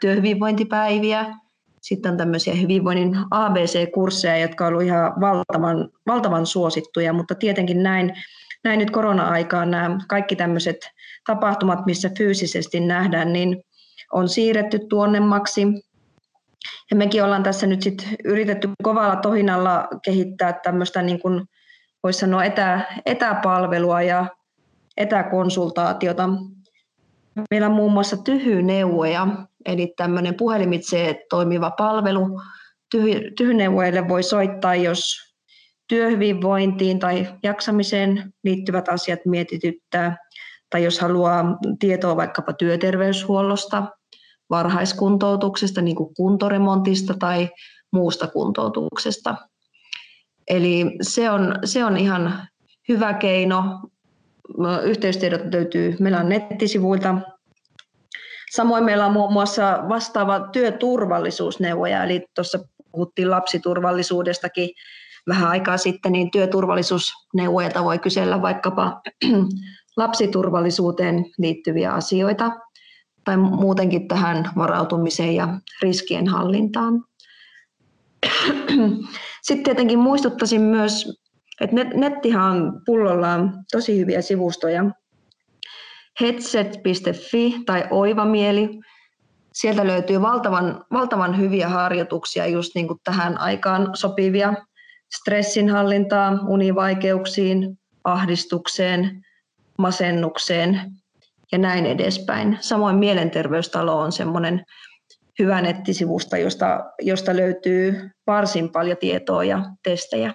työhyvinvointipäiviä, 0.00 1.26
sitten 1.82 2.12
on 2.12 2.18
tämmöisiä 2.18 2.54
hyvinvoinnin 2.54 3.16
ABC-kursseja, 3.30 4.38
jotka 4.38 4.66
ovat 4.66 4.82
ihan 4.82 5.12
valtavan, 5.20 5.88
valtavan 6.06 6.46
suosittuja, 6.46 7.12
mutta 7.12 7.34
tietenkin 7.34 7.82
näin 7.82 8.12
näin 8.64 8.78
nyt 8.78 8.90
korona-aikaan 8.90 9.70
nämä 9.70 9.98
kaikki 10.08 10.36
tämmöiset 10.36 10.76
tapahtumat, 11.26 11.86
missä 11.86 12.10
fyysisesti 12.18 12.80
nähdään, 12.80 13.32
niin 13.32 13.62
on 14.12 14.28
siirretty 14.28 14.78
tuonnemmaksi. 14.88 15.66
Ja 16.90 16.96
mekin 16.96 17.24
ollaan 17.24 17.42
tässä 17.42 17.66
nyt 17.66 17.82
sit 17.82 18.08
yritetty 18.24 18.68
kovalla 18.82 19.16
tohinalla 19.16 19.88
kehittää 20.04 20.52
tämmöistä 20.52 21.02
niin 21.02 21.20
kuin 21.20 21.44
voisi 22.02 22.18
sanoa 22.18 22.44
etä, 22.44 22.80
etäpalvelua 23.06 24.02
ja 24.02 24.26
etäkonsultaatiota. 24.98 26.28
Meillä 27.50 27.66
on 27.66 27.72
muun 27.72 27.92
muassa 27.92 28.16
tyhyneuvoja, 28.16 29.26
eli 29.66 29.92
tämmöinen 29.96 30.34
puhelimitse 30.34 31.24
toimiva 31.30 31.70
palvelu. 31.70 32.40
Tyhy, 32.90 33.58
voi 34.08 34.22
soittaa, 34.22 34.74
jos 34.74 35.28
työhyvinvointiin 35.88 36.98
tai 36.98 37.28
jaksamiseen 37.42 38.32
liittyvät 38.44 38.88
asiat 38.88 39.20
mietityttää, 39.26 40.16
tai 40.70 40.84
jos 40.84 41.00
haluaa 41.00 41.58
tietoa 41.78 42.16
vaikkapa 42.16 42.52
työterveyshuollosta 42.52 43.86
varhaiskuntoutuksesta, 44.50 45.82
niin 45.82 45.96
kuin 45.96 46.14
kuntoremontista 46.14 47.14
tai 47.18 47.48
muusta 47.92 48.26
kuntoutuksesta. 48.26 49.36
Eli 50.48 50.96
se 51.02 51.30
on, 51.30 51.54
se 51.64 51.84
on 51.84 51.96
ihan 51.96 52.48
hyvä 52.88 53.14
keino. 53.14 53.80
Yhteystiedot 54.84 55.54
löytyy 55.54 55.96
meillä 56.00 56.22
nettisivuilta. 56.22 57.14
Samoin 58.50 58.84
meillä 58.84 59.06
on 59.06 59.12
muun 59.12 59.32
muassa 59.32 59.84
vastaava 59.88 60.40
työturvallisuusneuvoja, 60.40 62.04
eli 62.04 62.26
tuossa 62.34 62.58
puhuttiin 62.92 63.30
lapsiturvallisuudestakin 63.30 64.70
vähän 65.28 65.48
aikaa 65.48 65.76
sitten, 65.76 66.12
niin 66.12 66.30
työturvallisuusneuvojilta 66.30 67.84
voi 67.84 67.98
kysellä 67.98 68.42
vaikkapa 68.42 69.00
lapsiturvallisuuteen 69.96 71.24
liittyviä 71.38 71.92
asioita 71.92 72.50
tai 73.24 73.36
muutenkin 73.36 74.08
tähän 74.08 74.50
varautumiseen 74.56 75.34
ja 75.34 75.48
riskien 75.82 76.28
hallintaan. 76.28 77.04
Sitten 79.42 79.64
tietenkin 79.64 79.98
muistuttaisin 79.98 80.60
myös, 80.60 81.20
että 81.60 81.76
nettihan 81.94 82.56
on 82.56 82.80
pullollaan 82.86 83.64
tosi 83.72 83.98
hyviä 83.98 84.22
sivustoja. 84.22 84.84
Headset.fi 86.20 87.54
tai 87.66 87.84
Oivamieli. 87.90 88.68
Sieltä 89.52 89.86
löytyy 89.86 90.22
valtavan, 90.22 90.84
valtavan 90.92 91.38
hyviä 91.38 91.68
harjoituksia 91.68 92.46
just 92.46 92.74
niin 92.74 92.86
kuin 92.86 93.00
tähän 93.04 93.38
aikaan 93.38 93.90
sopivia 93.94 94.54
stressinhallintaa, 95.14 96.38
univaikeuksiin, 96.48 97.78
ahdistukseen, 98.04 99.22
masennukseen 99.78 100.80
ja 101.52 101.58
näin 101.58 101.86
edespäin. 101.86 102.58
Samoin 102.60 102.96
Mielenterveystalo 102.96 104.00
on 104.00 104.12
semmoinen 104.12 104.64
hyvä 105.38 105.60
nettisivusta, 105.62 106.36
josta, 106.38 106.84
josta 107.00 107.36
löytyy 107.36 108.10
varsin 108.26 108.72
paljon 108.72 108.96
tietoa 108.96 109.44
ja 109.44 109.62
testejä. 109.82 110.34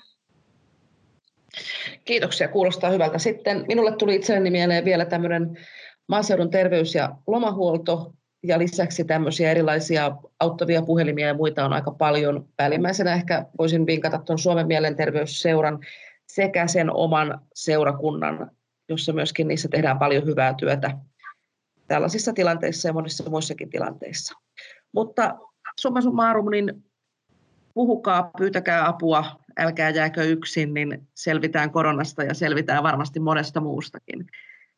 Kiitoksia, 2.06 2.48
kuulostaa 2.48 2.90
hyvältä. 2.90 3.20
Sitten 3.20 3.66
minulle 3.68 3.96
tuli 3.96 4.16
itselleni 4.16 4.52
mieleen 4.52 4.86
vielä 4.86 5.06
tämmöinen 5.06 5.58
maaseudun 6.08 6.50
terveys- 6.50 6.96
ja 6.96 7.16
lomahuolto 7.28 8.14
ja 8.44 8.60
lisäksi 8.60 9.04
tämmöisiä 9.04 9.52
erilaisia 9.52 10.12
auttavia 10.40 10.82
puhelimia 10.82 11.28
ja 11.28 11.34
muita 11.34 11.66
on 11.66 11.74
aika 11.74 11.92
paljon. 11.92 12.50
Päällimmäisenä 12.58 13.14
ehkä 13.14 13.46
voisin 13.60 13.86
vinkata 13.86 14.18
tuon 14.18 14.40
Suomen 14.40 14.68
mielenterveysseuran 14.68 15.80
sekä 16.28 16.68
sen 16.68 16.92
oman 16.92 17.42
seurakunnan, 17.54 18.52
jossa 18.90 19.14
myöskin 19.14 19.48
niissä 19.48 19.68
tehdään 19.72 20.00
paljon 20.00 20.26
hyvää 20.26 20.54
työtä 20.54 20.98
tällaisissa 21.88 22.34
tilanteissa 22.34 22.90
ja 22.90 22.94
monissa 22.94 23.30
muissakin 23.30 23.70
tilanteissa. 23.70 24.34
Mutta 24.92 25.38
summa 25.80 26.02
summarum, 26.02 26.52
niin 26.52 26.84
puhukaa, 27.74 28.32
pyytäkää 28.38 28.88
apua, 28.88 29.26
älkää 29.60 29.90
jääkö 29.90 30.24
yksin, 30.24 30.74
niin 30.74 31.08
selvitään 31.14 31.72
koronasta 31.72 32.24
ja 32.24 32.34
selvitään 32.34 32.84
varmasti 32.84 33.20
monesta 33.20 33.62
muustakin. 33.62 34.28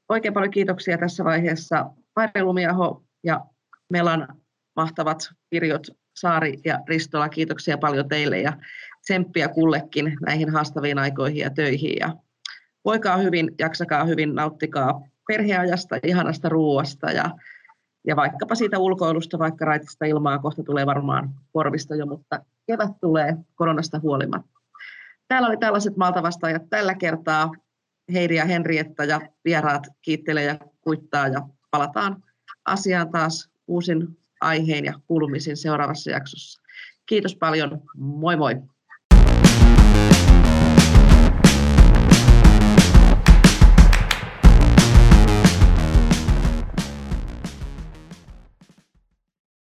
Oikein 0.09 0.33
paljon 0.33 0.51
kiitoksia 0.51 0.97
tässä 0.97 1.23
vaiheessa 1.23 1.85
Maire 2.15 2.43
Lumiaho 2.43 3.03
ja 3.23 3.45
Melan 3.89 4.27
mahtavat 4.75 5.29
kirjot 5.49 5.87
Saari 6.15 6.57
ja 6.65 6.79
Ristola. 6.87 7.29
Kiitoksia 7.29 7.77
paljon 7.77 8.09
teille 8.09 8.41
ja 8.41 8.53
tsemppiä 9.01 9.47
kullekin 9.47 10.17
näihin 10.25 10.49
haastaviin 10.49 10.99
aikoihin 10.99 11.39
ja 11.39 11.49
töihin. 11.49 11.97
Ja 11.99 12.15
voikaa 12.85 13.17
hyvin, 13.17 13.51
jaksakaa 13.59 14.03
hyvin, 14.03 14.35
nauttikaa 14.35 15.01
perheajasta, 15.27 15.95
ihanasta 16.03 16.49
ruuasta 16.49 17.11
ja, 17.11 17.31
ja 18.07 18.15
vaikkapa 18.15 18.55
siitä 18.55 18.79
ulkoilusta, 18.79 19.39
vaikka 19.39 19.65
raitista 19.65 20.05
ilmaa 20.05 20.39
kohta 20.39 20.63
tulee 20.63 20.85
varmaan 20.85 21.29
korvista 21.53 21.95
jo, 21.95 22.05
mutta 22.05 22.39
kevät 22.67 22.91
tulee 23.01 23.35
koronasta 23.55 23.99
huolimatta. 23.99 24.54
Täällä 25.27 25.47
oli 25.47 25.57
tällaiset 25.57 25.97
maltavastaajat 25.97 26.69
tällä 26.69 26.95
kertaa. 26.95 27.51
Heidi 28.13 28.35
ja 28.35 28.45
Henrietta 28.45 29.05
ja 29.05 29.21
vieraat 29.45 29.87
kiittelee 30.01 30.43
ja 30.43 30.57
kuittaa 30.81 31.27
ja 31.27 31.41
palataan 31.71 32.23
asiaan 32.65 33.11
taas 33.11 33.49
uusin 33.67 34.17
aiheen 34.41 34.85
ja 34.85 34.93
kuulumisin 35.07 35.57
seuraavassa 35.57 36.11
jaksossa. 36.11 36.61
Kiitos 37.05 37.35
paljon. 37.35 37.81
Moi 37.97 38.35
moi. 38.35 38.55